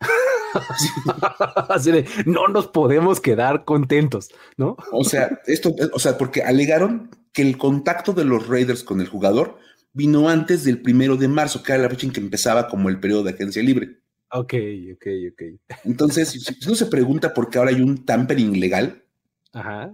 [1.68, 4.76] Así de, no nos podemos quedar contentos, ¿no?
[4.92, 9.08] O sea, esto, o sea, porque alegaron que el contacto de los Raiders con el
[9.08, 9.58] jugador
[9.94, 13.00] vino antes del primero de marzo, que era la fecha en que empezaba como el
[13.00, 14.00] periodo de agencia libre.
[14.32, 14.54] Ok,
[14.94, 15.42] ok, ok.
[15.84, 19.04] Entonces, si uno se pregunta por qué ahora hay un tampering legal,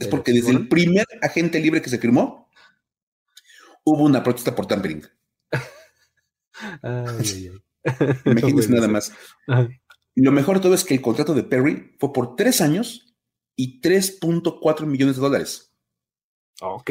[0.01, 2.49] es porque desde el primer agente libre que se firmó,
[3.85, 5.03] hubo una protesta por tampering.
[8.25, 9.13] Imagínense nada más.
[10.15, 13.15] Y lo mejor de todo es que el contrato de Perry fue por tres años
[13.57, 15.75] y 3.4 millones de dólares.
[16.61, 16.91] Ok.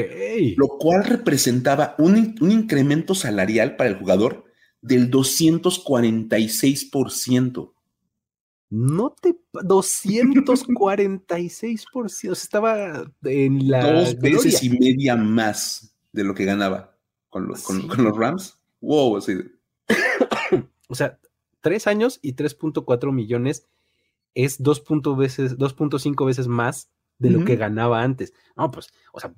[0.57, 4.50] Lo cual representaba un, un incremento salarial para el jugador
[4.81, 7.73] del 246%.
[8.69, 9.35] No te.
[9.53, 12.31] 246%.
[12.31, 13.91] Estaba en la.
[13.91, 16.97] Dos veces y media más de lo que ganaba
[17.29, 18.57] con los, con, los Rams.
[18.81, 19.33] Wow, así.
[20.87, 21.19] o sea,
[21.61, 23.67] tres años y 3.4 millones
[24.35, 25.57] es 2.5 veces,
[26.25, 28.33] veces más de lo que ganaba antes.
[28.55, 29.33] No, pues, o sea,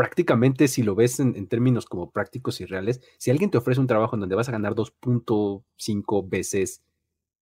[0.00, 3.86] prácticamente si lo ves en, términos como prácticos y reales, si alguien te ofrece un
[3.86, 6.80] trabajo en donde vas a ganar 2.5 veces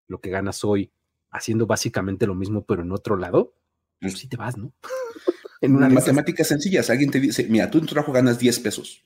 [0.09, 0.91] lo que ganas hoy,
[1.31, 3.55] haciendo básicamente lo mismo pero en otro lado,
[4.01, 4.73] pues sí te vas, ¿no?
[5.61, 9.05] en una matemáticas sencillas, alguien te dice, mira, tú en tu trabajo ganas 10 pesos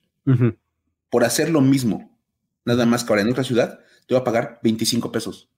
[1.10, 2.18] por hacer lo mismo,
[2.64, 5.50] nada más que ahora en otra ciudad, te va a pagar 25 pesos.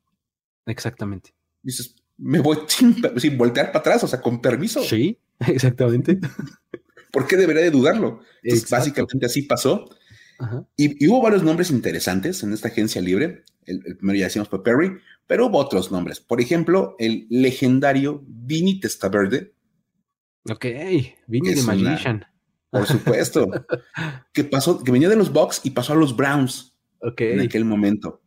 [0.67, 1.33] Exactamente.
[1.63, 4.83] Dices, me voy sin, sin voltear para atrás, o sea, con permiso.
[4.83, 6.19] Sí, exactamente.
[7.15, 8.21] ¿Por qué debería de dudarlo?
[8.69, 9.89] básicamente así pasó.
[10.77, 13.45] Y, hubo varios nombres interesantes en esta agencia libre.
[13.65, 16.21] El, primero ya decíamos fue Perry, pero hubo otros nombres.
[16.21, 19.55] Por ejemplo, el legendario Vini Testaverde,
[20.51, 20.67] Ok,
[21.27, 22.27] vine de Magician.
[22.71, 23.49] por supuesto.
[24.33, 26.77] que pasó, que venía de los Bucks y pasó a los Browns.
[27.01, 27.21] Ok.
[27.21, 28.21] En aquel momento.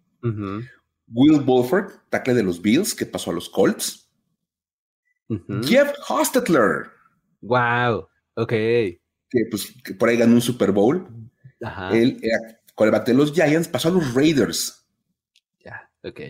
[1.10, 4.10] Will Bulford, tackle de los Bills, que pasó a los Colts.
[5.64, 6.88] Jeff Hostetler.
[7.42, 8.08] Wow.
[8.38, 8.50] Ok.
[8.50, 11.08] Que pues que por ahí ganó un Super Bowl.
[11.62, 11.90] Ajá.
[11.90, 12.38] Él era
[12.76, 14.86] coreback de los Giants, pasó a los Raiders.
[15.66, 16.22] Ya, ok.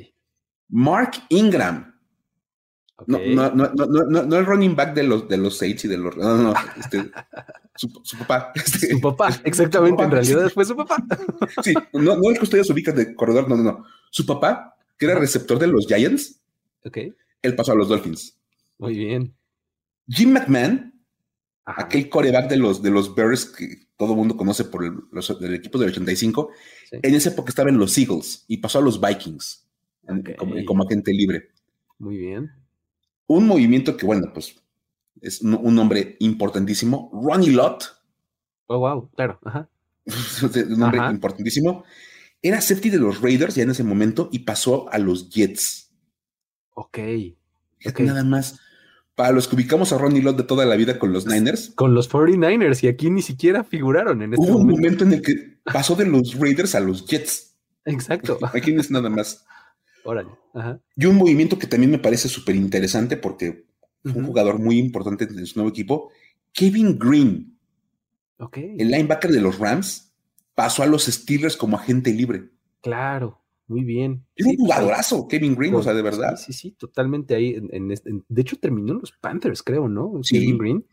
[0.70, 1.94] Mark Ingram.
[3.06, 5.98] No, no, no, no, no, el running back de los, de los Saints y de
[5.98, 6.18] los.
[6.18, 7.12] No, no, este,
[7.76, 8.52] su, papá.
[8.56, 10.02] Este, su papá, exactamente.
[10.02, 10.98] En realidad fue su papá.
[11.64, 13.86] Sí, no, no el que ustedes ubican de corredor, no, no, no.
[14.10, 16.42] Su papá, que era receptor de los Giants.
[16.86, 16.98] Ok.
[17.44, 18.40] Él pasó a los Dolphins.
[18.80, 19.36] Muy bien.
[20.08, 20.97] Jim McMahon,
[21.76, 25.30] aquel coreback de los, de los Bears que todo el mundo conoce por el, los,
[25.30, 26.50] equipo del 85,
[26.92, 29.68] en esa época estaba en los Eagles y pasó a los Vikings
[30.66, 31.50] como agente libre.
[32.00, 32.52] Muy bien
[33.28, 34.56] un movimiento que, bueno, pues
[35.22, 37.12] es un, nombre importantísimo.
[37.14, 37.84] Ronnie Lott.
[38.68, 39.40] Oh, wow, claro.
[39.44, 39.70] Ajá.
[40.70, 41.84] un nombre importantísimo.
[42.42, 45.92] Era safety de los Raiders ya en ese momento y pasó a los Jets.
[46.74, 47.00] Ok.
[48.00, 48.60] Nada más.
[49.18, 51.72] Para los que ubicamos a Ronnie Lott de toda la vida con los Niners.
[51.74, 55.24] Con los 49ers y aquí ni siquiera figuraron en este Hubo un momento en el
[55.24, 57.58] que pasó de los Raiders a los Jets.
[57.86, 58.38] Exacto.
[58.54, 59.44] Aquí no es nada más.
[60.04, 60.30] Órale.
[60.96, 63.66] Y un movimiento que también me parece súper interesante porque
[64.04, 66.12] fue un jugador muy importante en su nuevo equipo,
[66.54, 67.58] Kevin Green.
[68.38, 68.58] Ok.
[68.58, 70.14] El linebacker de los Rams
[70.54, 72.52] pasó a los Steelers como agente libre.
[72.82, 74.26] Claro, muy bien.
[74.36, 76.38] Es un jugadorazo, Kevin Green, o sea, de verdad.
[76.38, 77.58] Sí, sí, totalmente ahí.
[77.60, 80.22] de hecho, terminó en los Panthers, creo, ¿no?
[80.28, 80.86] Kevin Green.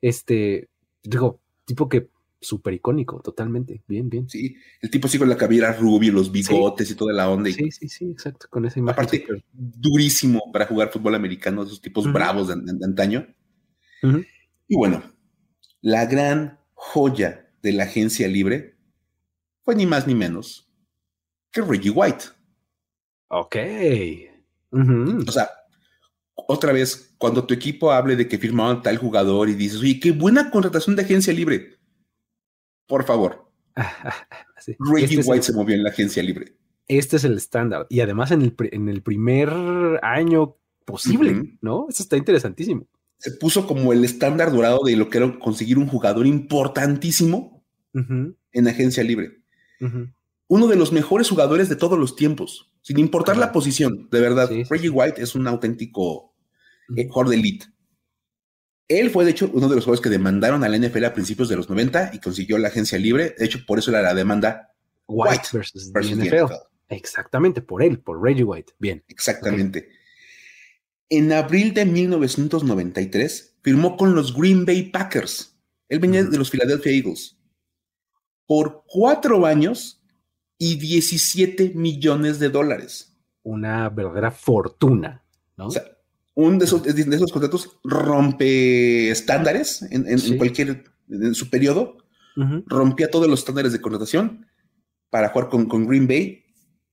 [0.00, 0.68] Este,
[1.02, 2.08] digo, tipo que
[2.40, 3.82] súper icónico, totalmente.
[3.86, 4.28] Bien, bien.
[4.28, 7.50] Sí, el tipo sí con la cabellera rubia, los bigotes y toda la onda.
[7.50, 8.94] sí, sí, sí, exacto, con esa imagen.
[8.94, 13.26] Aparte, durísimo para jugar fútbol americano, esos tipos bravos de, antaño.
[14.68, 15.02] Y bueno,
[15.82, 18.76] la gran joya de la agencia libre
[19.62, 20.69] fue ni más ni menos
[21.50, 22.24] que Reggie White.
[23.28, 23.56] Ok.
[24.72, 25.50] O sea,
[26.34, 30.12] otra vez, cuando tu equipo hable de que firmaron tal jugador y dices, oye, qué
[30.12, 31.80] buena contratación de agencia libre
[32.90, 33.48] por favor.
[34.92, 36.56] Reggie este White se movió en la agencia libre.
[36.88, 37.86] Este es el estándar.
[37.88, 39.48] Y además en el, en el primer
[40.02, 41.86] año posible, ¿no?
[41.88, 42.88] Eso está interesantísimo.
[43.18, 48.68] Se puso como el estándar dorado de lo que era conseguir un jugador importantísimo en
[48.68, 49.38] agencia libre.
[50.50, 54.50] Uno de los mejores jugadores de todos los tiempos, sin importar la posición, de verdad.
[54.68, 56.34] Reggie White es un auténtico
[56.96, 57.66] eh, jugador de elite.
[58.88, 61.48] Él fue, de hecho, uno de los jugadores que demandaron a la NFL a principios
[61.48, 63.36] de los 90 y consiguió la agencia libre.
[63.38, 64.74] De hecho, por eso era la demanda
[65.06, 66.52] White, versus, NFL.
[66.88, 68.72] Exactamente, por él, por Reggie White.
[68.80, 69.04] Bien.
[69.06, 69.88] Exactamente.
[71.08, 75.56] En abril de 1993 firmó con los Green Bay Packers.
[75.88, 77.38] Él venía de los Philadelphia Eagles.
[78.46, 79.99] Por cuatro años
[80.62, 83.16] y 17 millones de dólares.
[83.42, 85.24] Una verdadera fortuna,
[85.56, 85.68] ¿no?
[85.68, 85.82] O sea,
[86.34, 91.96] un de esos, de esos contratos rompe estándares en, cualquier, en su periodo,
[92.66, 94.46] rompía todos los estándares de contratación
[95.08, 96.44] para jugar con, con Green Bay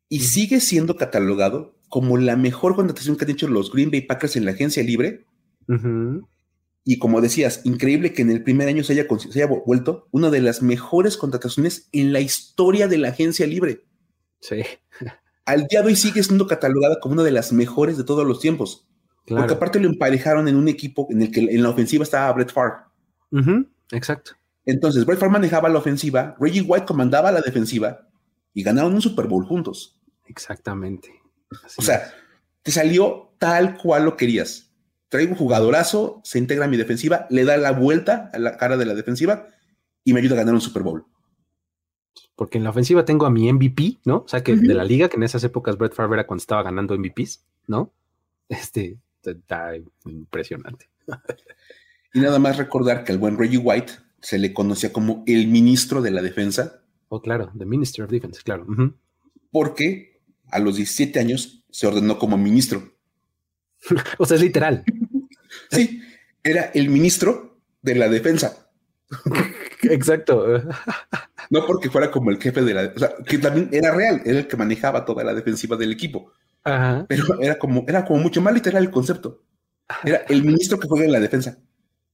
[0.08, 4.38] y sigue siendo catalogado como la mejor contratación que han hecho los Green Bay Packers
[4.38, 5.26] en la agencia libre.
[6.90, 10.30] Y como decías, increíble que en el primer año se haya, se haya vuelto una
[10.30, 13.84] de las mejores contrataciones en la historia de la agencia libre.
[14.40, 14.64] Sí.
[15.44, 18.40] Al día de hoy sigue siendo catalogada como una de las mejores de todos los
[18.40, 18.88] tiempos.
[19.26, 22.54] Porque aparte lo emparejaron en un equipo en el que en la ofensiva estaba Brett
[22.54, 22.78] Favre.
[23.92, 24.32] Exacto.
[24.64, 28.08] Entonces, Brett Favre manejaba la ofensiva, Reggie White comandaba la defensiva
[28.54, 30.00] y ganaron un Super Bowl juntos.
[30.26, 31.10] Exactamente.
[31.78, 32.14] o sea,
[32.64, 34.67] te salió tal cual lo querías.
[35.10, 38.78] Traigo un jugadorazo, se integra a mi defensiva, le da la vuelta a la cara
[38.78, 39.48] de la defensiva
[40.04, 41.06] y me ayuda a ganar un Super Bowl.
[42.36, 44.18] Porque en la ofensiva tengo a mi MVP, ¿no?
[44.18, 46.64] O sea, que de la liga, que en esas épocas Brett Favre era cuando estaba
[46.64, 47.92] ganando MVPs, ¿no?
[48.50, 49.74] Este, está
[50.06, 50.90] impresionante.
[52.14, 56.02] y nada más recordar que al buen Reggie White se le conocía como el ministro
[56.02, 56.82] de la defensa.
[57.10, 58.66] Oh, claro, the Minister of Defense, claro.
[59.52, 62.97] Porque a los 17 años se ordenó como ministro.
[64.18, 64.84] o sea, es literal.
[65.72, 66.02] sí,
[66.44, 68.70] era el ministro de la defensa.
[69.84, 70.62] Exacto.
[71.50, 72.92] no porque fuera como el jefe de la...
[72.96, 76.34] O sea, que también era real, era el que manejaba toda la defensiva del equipo.
[77.08, 79.44] Pero era como, era como mucho más literal el concepto.
[80.04, 81.58] Era el ministro que juega en la defensa.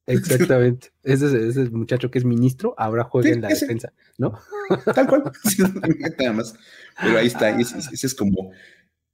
[0.05, 0.91] Exactamente.
[1.01, 4.37] Ese, ese muchacho que es ministro ahora juega en la defensa, ¿no?
[4.93, 5.23] Tal cual.
[6.19, 6.53] nada más.
[7.01, 7.49] Pero ahí está.
[7.57, 8.51] Ese, es como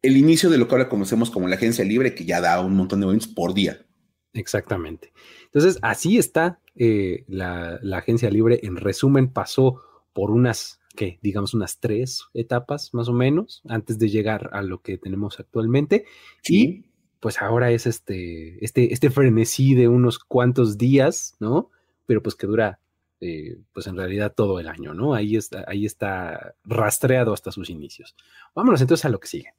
[0.01, 2.75] el inicio de lo que ahora conocemos como la agencia libre, que ya da un
[2.75, 3.85] montón de eventos por día.
[4.33, 5.11] Exactamente.
[5.45, 8.59] Entonces, así está eh, la, agencia libre.
[8.63, 9.81] En resumen, pasó
[10.13, 14.81] por unas, que digamos, unas tres etapas más o menos antes de llegar a lo
[14.81, 16.05] que tenemos actualmente.
[16.47, 16.85] Y
[17.19, 21.69] pues ahora es este, este, este frenesí de unos cuantos días, ¿no?
[22.05, 22.79] Pero pues que dura,
[23.19, 25.13] eh, pues en realidad todo el año, ¿no?
[25.13, 28.15] Ahí está, ahí está rastreado hasta sus inicios.
[28.55, 29.49] Vámonos entonces a lo que sigue.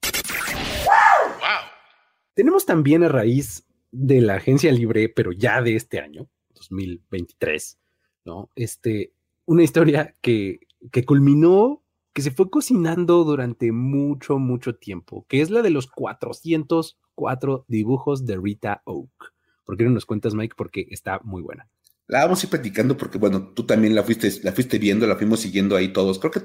[2.34, 7.78] Tenemos también a raíz de la agencia libre, pero ya de este año, 2023,
[8.24, 8.50] ¿no?
[8.54, 9.12] Este,
[9.46, 10.60] una historia que,
[10.92, 15.88] que culminó, que se fue cocinando durante mucho, mucho tiempo, que es la de los
[15.88, 19.34] 404 dibujos de Rita Oak.
[19.64, 20.54] ¿Por qué no nos cuentas, Mike?
[20.56, 21.68] Porque está muy buena.
[22.06, 25.16] La vamos a ir platicando porque, bueno, tú también la fuiste, la fuiste viendo, la
[25.16, 26.18] fuimos siguiendo ahí todos.
[26.18, 26.42] Creo que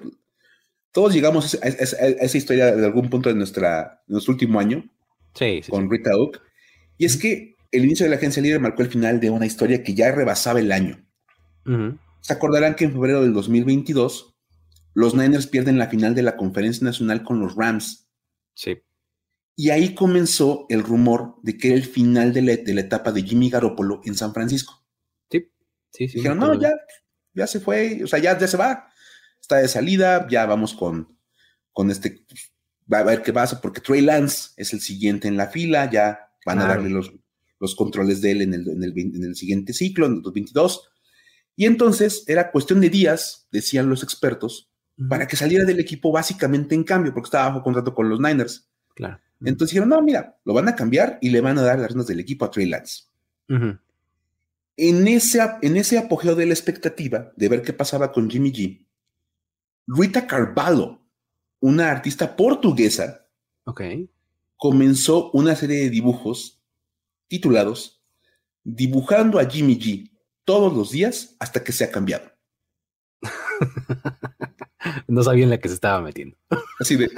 [0.92, 4.88] todos llegamos a, esa historia de algún punto de nuestra, nuestro último año
[5.36, 6.42] sí, con Rita Oak.
[6.98, 9.84] Y es que el inicio de la agencia libre marcó el final de una historia
[9.84, 11.06] que ya rebasaba el año.
[12.22, 14.36] Se acordarán que en febrero del 2022
[14.94, 18.08] los Niners pierden la final de la conferencia nacional con los Rams.
[18.54, 18.78] Sí.
[19.58, 23.50] Y ahí comenzó el rumor de que era el final de la, etapa de Jimmy
[23.50, 24.86] Garoppolo en San Francisco.
[25.30, 25.52] Sí,
[25.92, 26.18] sí, sí.
[26.18, 26.72] Dijeron, no, ya,
[27.34, 28.88] ya se fue, o sea, ya, ya se va,
[29.40, 31.18] está de salida, ya vamos con,
[31.72, 32.26] con este,
[32.92, 36.30] va a ver qué pasa, porque Trey Lance es el siguiente en la fila, ya
[36.46, 37.12] van a darle los,
[37.60, 40.90] los controles de él en el, en el, en el siguiente ciclo, en el 2022.
[41.56, 44.70] Y entonces era cuestión de días, decían los expertos,
[45.10, 48.70] para que saliera del equipo básicamente en cambio, porque estaba bajo contrato con los Niners.
[48.96, 49.20] Claro.
[49.42, 52.08] Entonces dijeron, no, mira, lo van a cambiar y le van a dar las riendas
[52.08, 53.04] del equipo a Trey Lance.
[54.78, 58.86] en, ese, en ese apogeo de la expectativa de ver qué pasaba con Jimmy G,
[59.88, 61.05] Rita Carvalho,
[61.60, 63.28] una artista portuguesa,
[63.66, 64.10] okay.
[64.58, 66.62] comenzó una serie de dibujos
[67.28, 67.96] titulados
[68.68, 70.12] Dibujando a Jimmy G
[70.44, 72.32] todos los días hasta que se ha cambiado.
[75.08, 76.36] no sabía en la que se estaba metiendo.
[76.80, 77.12] Así de.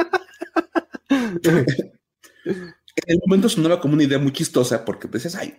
[2.45, 2.73] en
[3.07, 5.57] el momento sonaba como una idea muy chistosa porque pues ay,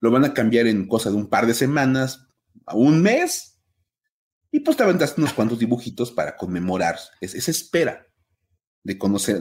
[0.00, 2.28] lo van a cambiar en cosa de un par de semanas
[2.66, 3.55] a un mes.
[4.56, 8.06] Y pues te aventaste unos cuantos dibujitos para conmemorar esa espera
[8.82, 9.36] de conocer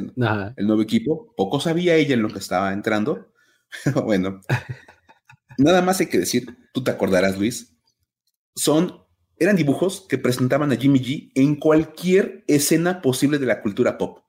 [0.57, 1.33] el nuevo equipo.
[1.37, 3.31] Poco sabía ella en lo que estaba entrando.
[4.03, 4.41] bueno,
[5.57, 7.77] nada más hay que decir, tú te acordarás, Luis,
[8.55, 9.05] son,
[9.39, 14.19] eran dibujos que presentaban a Jimmy G en cualquier escena posible de la cultura pop.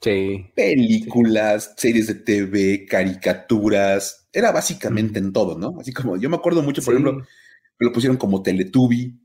[0.00, 0.46] Sí.
[0.54, 5.74] Películas, series de TV, caricaturas, era básicamente en todo, ¿no?
[5.80, 7.20] Así como, yo me acuerdo mucho, por ejemplo,
[7.76, 9.18] que lo pusieron como Teletubby.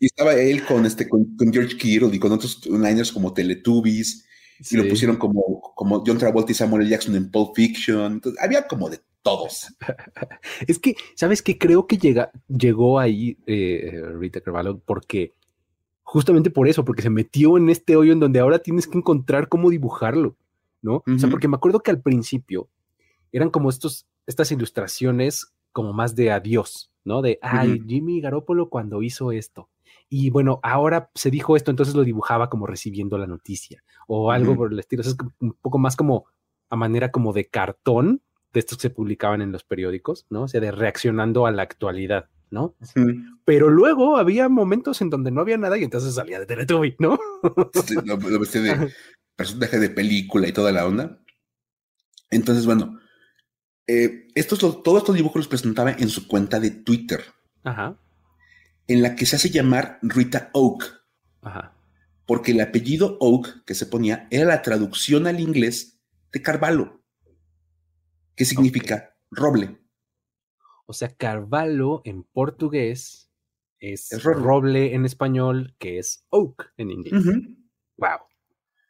[0.00, 4.24] Y estaba él con este, con, George Kittle y con otros liners como Teletubbies
[4.70, 6.90] y lo pusieron como, como John Travolta y Samuel L.
[6.90, 8.20] Jackson en Pulp Fiction.
[8.40, 9.74] había como de todos.
[10.66, 11.58] es que, ¿sabes qué?
[11.58, 15.34] Creo que llega, llegó ahí eh, Rita Carvalho porque
[16.02, 19.48] justamente por eso, porque se metió en este hoyo en donde ahora tienes que encontrar
[19.48, 20.36] cómo dibujarlo,
[20.80, 21.04] ¿no?
[21.06, 22.70] O sea, porque me acuerdo que al principio
[23.30, 27.22] eran como estos, estas ilustraciones como más de adiós, ¿no?
[27.22, 29.68] De, ay, Jimmy Garoppolo cuando hizo esto.
[30.08, 34.54] Y bueno, ahora se dijo esto, entonces lo dibujaba como recibiendo la noticia o algo
[34.54, 35.02] por el estilo.
[35.02, 36.26] es un poco más como
[36.70, 40.42] a manera como de cartón de estos que se publicaban en los periódicos, ¿no?
[40.42, 42.74] O sea, de reaccionando a la actualidad, ¿no?
[43.44, 47.18] Pero luego había momentos en donde no había nada y entonces salía de Teletubby, ¿no?
[48.04, 48.92] lo, lo de
[49.36, 51.20] personaje de película y toda la onda.
[52.30, 52.98] Entonces, bueno,
[53.88, 57.24] eh, estos, todos estos dibujos los presentaba en su cuenta de Twitter.
[57.64, 57.98] Ajá
[58.88, 61.04] en la que se hace llamar Rita Oak.
[62.26, 66.00] Porque el apellido Oak que se ponía era la traducción al inglés
[66.32, 67.02] de Carvalho,
[68.34, 69.78] que significa roble.
[70.86, 73.30] O sea, Carvalho en portugués
[73.78, 74.94] es, roble.
[74.94, 77.24] en español, que es oak en inglés.
[77.96, 78.18] Wow.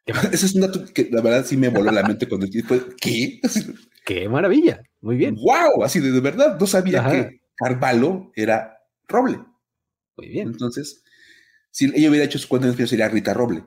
[0.31, 3.39] Ese es un dato que la verdad sí me voló la mente cuando después, ¿qué?
[4.09, 4.81] Qué maravilla.
[5.01, 5.35] Muy bien.
[5.35, 9.37] Wow, así de, verdad no sabía que Carvalho era roble.
[10.17, 10.47] Muy bien.
[10.47, 11.03] Entonces,
[11.69, 13.63] si ella hubiera hecho su cuenta de sería Rita Roble.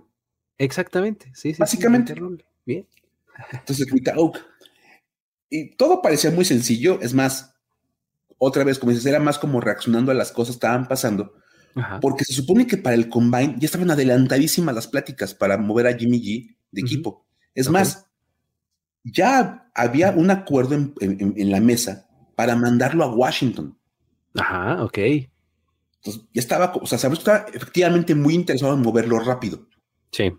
[0.59, 1.61] Exactamente, sí, sí.
[1.61, 2.17] Básicamente.
[2.67, 2.89] Bien.
[3.53, 4.45] Entonces, Rita Oak.
[5.49, 6.99] Y todo parecía muy sencillo.
[7.01, 7.55] Es más,
[8.37, 11.37] otra vez, como dices, era más como reaccionando a las cosas que estaban pasando.
[12.01, 15.97] Porque se supone que para el combine ya estaban adelantadísimas las pláticas para mover a
[15.97, 17.29] Jimmy G de equipo.
[17.55, 18.09] Es más,
[19.05, 23.77] ya había un acuerdo en, la mesa para mandarlo a Washington.
[24.35, 24.99] Ajá, ok.
[24.99, 29.67] Entonces, ya estaba, o sea, sabes, estaba efectivamente muy interesado en moverlo rápido.
[30.11, 30.33] Sí.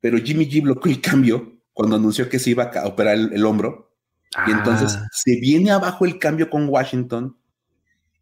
[0.00, 3.92] Pero Jimmy G bloqueó el cambio cuando anunció que se iba a operar el, hombro.
[4.46, 7.36] Y entonces Ah, se viene abajo el cambio con Washington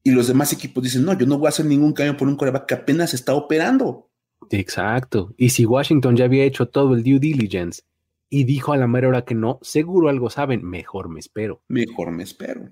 [0.02, 2.36] y los demás equipos dicen, no, yo no voy a hacer ningún cambio por un
[2.36, 4.10] coreback que apenas está operando.
[4.50, 5.34] exacto.
[5.36, 7.82] Y si Washington ya había hecho todo el due diligence
[8.28, 12.10] y dijo a la mera hora que no, seguro algo saben, mejor me espero, Mejor
[12.10, 12.70] me espero.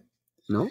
[0.49, 0.69] ¿no?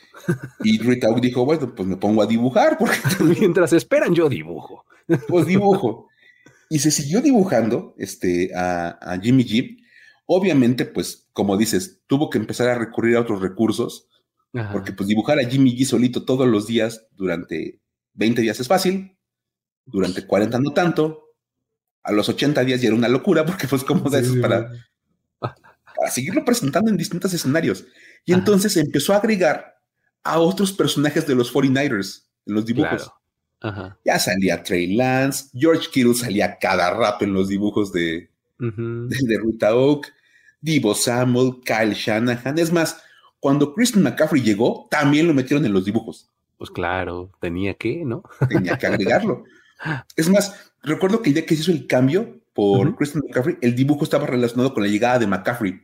[0.64, 2.98] Y Rita Oak dijo, bueno, pues me pongo a dibujar porque
[3.40, 4.86] Mientras esperan, yo dibujo.
[5.28, 6.08] pues dibujo.
[6.74, 9.78] Y se siguió dibujando este, a, a Jimmy G.
[10.26, 14.08] Obviamente, pues, como dices, tuvo que empezar a recurrir a otros recursos,
[14.54, 14.72] Ajá.
[14.72, 17.82] porque pues dibujar a Jimmy G solito todos los días durante
[18.14, 19.18] 20 días es fácil,
[19.86, 21.31] durante 40 no tanto,
[22.04, 24.72] a los 80 días ya era una locura, porque pues como Sí, para,
[25.40, 27.86] para seguirlo presentando en distintos escenarios.
[28.26, 28.40] Y Ajá.
[28.40, 29.76] entonces empezó a agregar
[30.24, 33.04] a otros personajes de los 49ers en los dibujos.
[33.04, 33.14] Claro.
[33.62, 34.00] Ajá.
[34.04, 39.40] Ya salía Trey Lance, George Kittle salía cada rato en los dibujos de, de, de
[39.40, 40.12] Rita Oak,
[40.62, 42.58] Divo Samuel, Kyle Shanahan.
[42.58, 43.02] Es más,
[43.40, 46.30] cuando Christian McCaffrey llegó, también lo metieron en los dibujos.
[46.58, 48.24] Pues claro, tenía que, ¿no?
[48.48, 49.44] Tenía que agregarlo.
[50.16, 52.96] Es más, recuerdo que el día que se hizo el cambio por Ujú.
[52.98, 55.82] Christian McCaffrey, el dibujo estaba relacionado con la llegada de McCaffrey.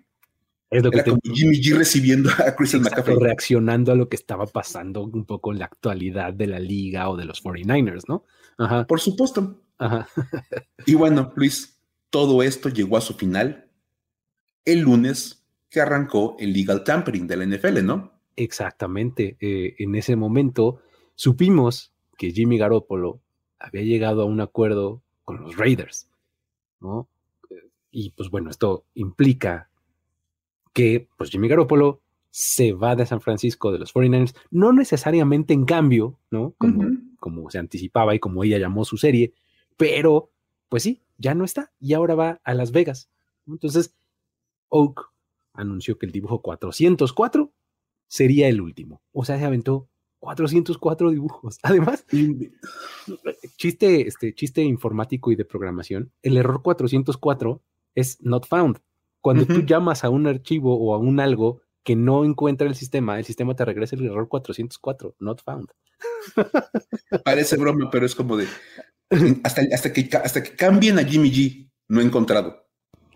[0.69, 3.17] Es lo que Era te como Jimmy G recibiendo a Christian Exacto, McCaffrey.
[3.19, 7.15] reaccionando a lo que estaba pasando un poco en la actualidad de la liga o
[7.15, 8.25] de los 49ers, ¿no?
[8.57, 9.61] Ajá, Por supuesto.
[9.77, 10.09] ajá.
[10.85, 11.79] Y bueno, Luis,
[12.09, 13.69] todo esto llegó a su final
[14.65, 18.19] el lunes que arrancó el legal tampering de la NFL, ¿no?
[18.35, 19.37] Exactamente.
[19.39, 20.81] eh, en ese momento
[21.15, 23.21] supimos que Jimmy Garoppolo
[23.59, 26.09] había llegado a un acuerdo con los Raiders,
[26.79, 27.07] ¿no?
[27.49, 29.69] Eh, Y pues bueno, esto implica
[30.73, 35.65] que pues Jimmy Garoppolo se va de San Francisco de los 49ers, no necesariamente en
[35.65, 36.53] cambio, ¿no?
[36.57, 36.83] Como,
[37.19, 39.33] como se anticipaba y como ella llamó su serie,
[39.75, 40.31] pero
[40.69, 43.09] pues sí, ya no está y ahora va a Las Vegas.
[43.47, 43.95] Entonces,
[44.69, 45.11] Oak
[45.53, 47.51] anunció que el dibujo 404
[48.07, 49.01] sería el último.
[49.13, 49.89] O sea, se aventó
[50.19, 51.59] 404 dibujos.
[51.63, 52.05] Además,
[53.57, 57.61] chiste, este, chiste informático y de programación, el error 404
[57.95, 58.79] es not found.
[59.21, 59.65] Cuando tú Ujú.
[59.65, 63.55] llamas a un archivo o a un algo que no encuentra el sistema, el sistema
[63.55, 65.69] te regresa el error 404, not found.
[67.23, 68.45] Parece broma, pero es como de
[69.43, 72.67] hasta, hasta, que, hasta que cambien a Jimmy G, no he encontrado,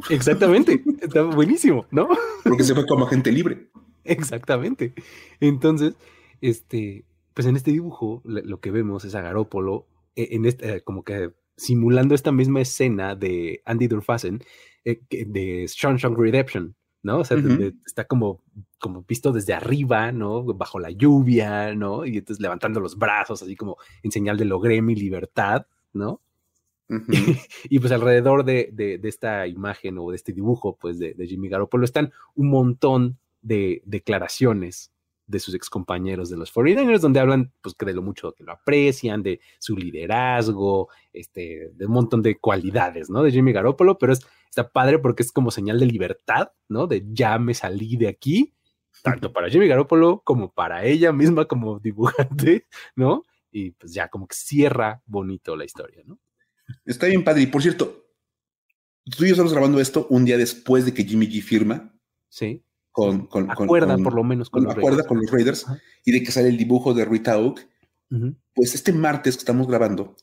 [0.09, 2.09] Exactamente, está buenísimo, ¿no?
[2.43, 3.69] porque se fue como agente libre.
[4.03, 4.93] Exactamente.
[5.39, 5.93] Entonces,
[6.41, 11.03] este, pues en este dibujo lo que vemos es a Garópolo en este, eh, como
[11.03, 14.41] que simulando esta misma escena de Andy Durfasen
[14.83, 17.19] eh, de Shawshank Redemption, ¿no?
[17.19, 17.37] O sea,
[17.85, 18.43] está como,
[18.79, 20.43] como visto desde arriba, ¿no?
[20.43, 22.05] Bajo la lluvia, ¿no?
[22.05, 26.21] Y entonces levantando los brazos, así como en señal de logré mi libertad, ¿no?
[27.69, 31.27] Y pues alrededor de, de- de esta imagen o de este dibujo, pues de, de
[31.27, 34.91] Jimmy Garoppolo están un montón de declaraciones
[35.27, 38.51] de sus excompañeros de los 49ers, donde hablan pues que de lo mucho que lo
[38.51, 43.23] aprecian, de su liderazgo, este, de un montón de cualidades, ¿no?
[43.23, 44.19] De Jimmy Garoppolo, pero es,
[44.49, 46.87] está padre porque es como señal de libertad, ¿no?
[46.87, 48.53] De ya me salí de aquí,
[49.03, 53.23] tanto para Jimmy Garoppolo como para ella misma como dibujante, ¿no?
[53.51, 56.19] Y pues ya como que cierra bonito la historia, ¿no?
[56.85, 57.43] Está bien padre.
[57.43, 58.05] Y por cierto,
[59.05, 61.91] tú y yo estamos grabando esto un día después de que Jimmy G firma
[62.31, 62.63] Sí.
[62.91, 65.07] Con, con, acuerda con- por lo menos con los acuerda Raiders.
[65.07, 65.79] con los Raiders Ajá.
[66.05, 67.67] y de que sale el dibujo de Rita Oak.
[68.53, 70.17] Pues este martes que estamos grabando,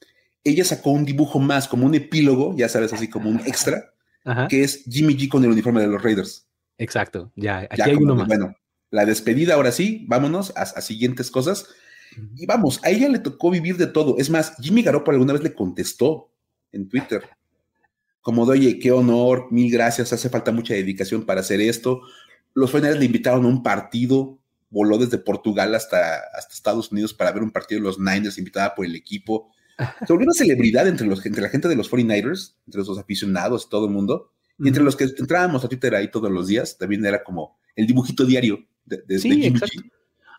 [0.45, 3.95] ella sacó un dibujo más, como un epílogo, ya sabes, así como un extra,
[4.25, 4.47] Ajá.
[4.49, 6.47] que es Jimmy G con el uniforme de los Raiders.
[6.77, 7.33] Exacto.
[7.35, 8.29] Ya, aquí Ya hay uno más.
[8.29, 8.55] Bueno,
[8.91, 11.67] la despedida ahora sí, vámonos a, a siguientes cosas.
[12.37, 14.17] Y vamos, a ella le tocó vivir de todo.
[14.19, 16.31] Es más, Jimmy Garoppolo alguna vez le contestó
[16.73, 17.23] en Twitter,
[18.21, 22.03] como de, oye, qué honor, mil gracias, hace falta mucha dedicación para hacer esto.
[22.59, 24.39] Los finales le invitaron a un partido,
[24.71, 28.75] voló desde Portugal hasta, hasta Estados Unidos para ver un partido de los Niners, invitada
[28.75, 29.51] por el equipo.
[30.07, 33.69] Se volvió una celebridad entre, los, entre la gente de los 49ers, entre los aficionados
[33.69, 34.33] todo el mundo.
[34.59, 37.87] Y entre los que entrábamos a Twitter ahí todos los días, también era como el
[37.87, 39.81] dibujito diario de, de- de Sí, Jimmy exacto.
[39.81, 39.91] G.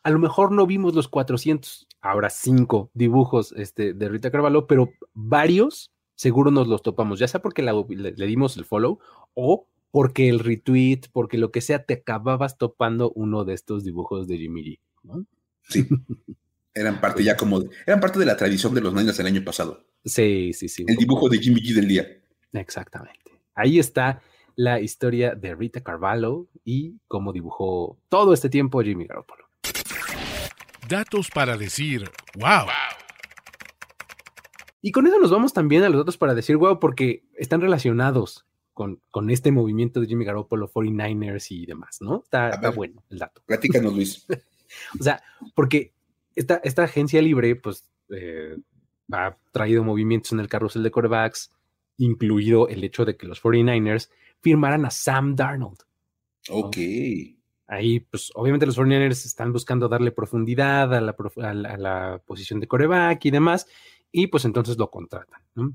[0.04, 4.90] A lo mejor no vimos los 400, ahora cinco dibujos este, de Rita Carvalho, pero
[5.14, 9.00] varios seguro nos los topamos, ya sea porque la- le, le dimos el follow
[9.36, 14.28] o porque el retweet, porque lo que sea, te acababas topando uno de estos dibujos
[14.28, 14.80] de Jimmy G.
[15.04, 15.26] ¿no?
[15.64, 15.88] Sí.
[16.74, 19.86] Eran parte ya como, eran parte de la tradición de los Niners el año pasado.
[20.06, 20.86] Sí, sí, sí.
[20.88, 22.08] El dibujo de Jimmy G del día.
[22.54, 23.32] Exactamente.
[23.56, 24.22] Ahí está
[24.56, 29.46] la historia de Rita Carvalho y cómo dibujó todo este tiempo Jimmy Garoppolo.
[30.88, 32.68] Datos para decir, wow.
[34.82, 38.49] Y con eso nos vamos también a los datos para decir, wow, porque están relacionados
[38.80, 42.22] con, con este movimiento de Jimmy Garoppolo, 49ers y demás, ¿no?
[42.24, 43.42] Está, está bueno el dato.
[43.46, 44.26] Platícanos, Luis.
[44.98, 45.22] o sea,
[45.54, 45.92] porque
[46.34, 48.56] esta, esta agencia libre, pues, eh,
[49.12, 51.52] ha traído movimientos en el carrusel de corebacks,
[51.98, 54.10] incluido el hecho de que los 49ers
[54.40, 55.80] firmaran a Sam Darnold.
[56.50, 56.78] Ok.
[57.68, 62.22] Ahí, pues, obviamente los 49ers están buscando darle profundidad a la, a la, a la
[62.26, 63.68] posición de coreback y demás,
[64.10, 65.42] y pues entonces lo contratan.
[65.54, 65.74] ¿no?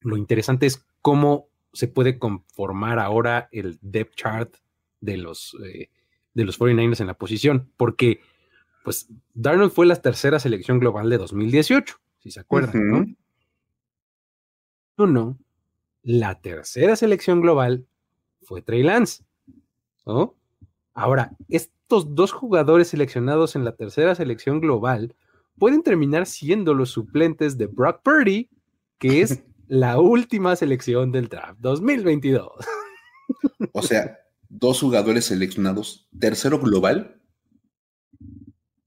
[0.00, 4.56] Lo interesante es cómo se puede conformar ahora el depth chart
[5.00, 5.90] de los, eh,
[6.32, 8.20] de los 49ers en la posición, porque
[8.84, 13.16] pues Darnold fue la tercera selección global de 2018, si se acuerdan, uh -huh.
[14.96, 15.06] ¿no?
[15.06, 15.38] No, no.
[16.02, 17.86] La tercera selección global
[18.42, 19.24] fue Trey Lance,
[20.06, 20.36] ¿no?
[20.92, 25.16] Ahora, estos dos jugadores seleccionados en la tercera selección global
[25.58, 28.48] pueden terminar siendo los suplentes de Brock Purdy,
[28.98, 32.52] que es la última selección del draft 2022.
[33.72, 37.20] O sea, dos jugadores seleccionados, tercero global,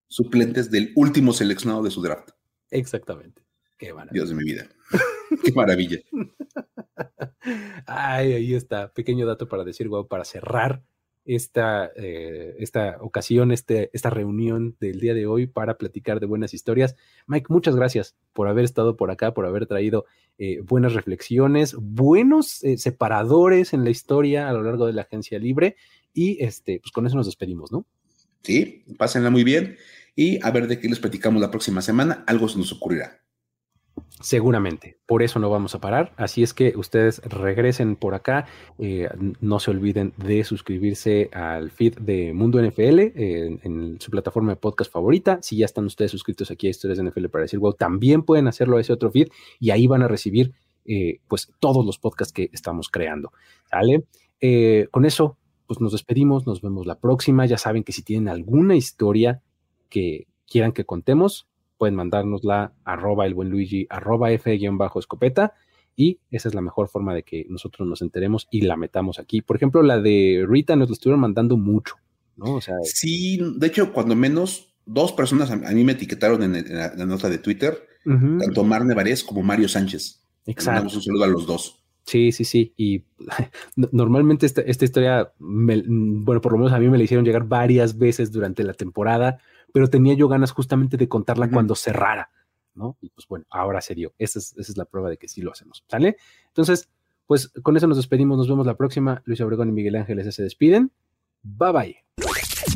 [0.08, 2.30] suplentes del último seleccionado de su draft.
[2.70, 3.44] Exactamente.
[3.78, 4.14] Qué maravilla.
[4.14, 4.68] Dios de mi vida.
[5.44, 6.00] Qué maravilla.
[7.86, 8.92] Ay, ahí está.
[8.94, 10.84] Pequeño dato para decir, wow, para cerrar
[11.28, 16.54] esta, eh, esta ocasión, este, esta reunión del día de hoy para platicar de buenas
[16.54, 16.96] historias.
[17.28, 20.06] Mike, muchas gracias por haber estado por acá, por haber traído
[20.38, 25.38] eh, buenas reflexiones, buenos eh, separadores en la historia a lo largo de la agencia
[25.38, 25.76] libre.
[26.14, 27.86] Y este, pues con eso nos despedimos, ¿no?
[28.42, 29.78] Sí, pásenla muy bien
[30.16, 32.24] y a ver de qué les platicamos la próxima semana.
[32.26, 33.22] Algo se nos ocurrirá.
[34.20, 36.14] Seguramente, por eso no vamos a parar.
[36.18, 38.48] Así es que ustedes regresen por acá.
[38.80, 39.08] Eh,
[39.42, 44.56] no se olviden de suscribirse al feed de Mundo NFL eh, en su plataforma de
[44.56, 45.40] podcast favorita.
[45.42, 48.48] Si ya están ustedes suscritos aquí a Historias de NFL para decir wow, también pueden
[48.48, 49.28] hacerlo a ese otro feed
[49.60, 50.54] y ahí van a recibir
[50.90, 53.34] eh, pues todos los podcasts que estamos creando.
[54.40, 55.38] Eh, con eso,
[55.68, 56.48] pues nos despedimos.
[56.48, 57.46] Nos vemos la próxima.
[57.46, 59.42] Ya saben que si tienen alguna historia
[59.90, 61.48] que quieran que contemos,
[61.78, 65.54] pueden mandárnosla arroba el buen Luigi, arroba F-escopeta
[65.96, 69.42] y esa es la mejor forma de que nosotros nos enteremos y la metamos aquí.
[69.42, 71.96] Por ejemplo, la de Rita nos la estuvieron mandando mucho,
[72.36, 72.56] ¿no?
[72.56, 76.56] O sea, sí, de hecho, cuando menos dos personas a, a mí me etiquetaron en,
[76.56, 78.40] en, la, en, la, nota de Twitter, uh -huh.
[78.40, 80.22] tanto Marne Varés como Mario Sánchez.
[80.46, 80.96] Exacto.
[80.96, 81.84] Un saludo a los dos.
[82.06, 82.74] Sí, sí, sí.
[82.78, 83.04] Y
[83.92, 87.46] normalmente esta, esta historia, me, bueno, por lo menos a mí me la hicieron llegar
[87.46, 89.40] varias veces durante la temporada
[89.74, 91.54] pero tenía yo ganas justamente de contarla uh -huh.
[91.54, 92.32] cuando cerrara,
[92.74, 92.98] ¿no?
[93.02, 94.14] Y pues bueno, ahora se dio.
[94.18, 96.18] Esa es, esa es la prueba de que sí lo hacemos, ¿sale?
[96.48, 96.90] Entonces,
[97.26, 99.22] pues con eso nos despedimos, nos vemos la próxima.
[99.26, 100.92] Luis Obregón y Miguel Ángeles se despiden.
[101.44, 102.27] Bye bye.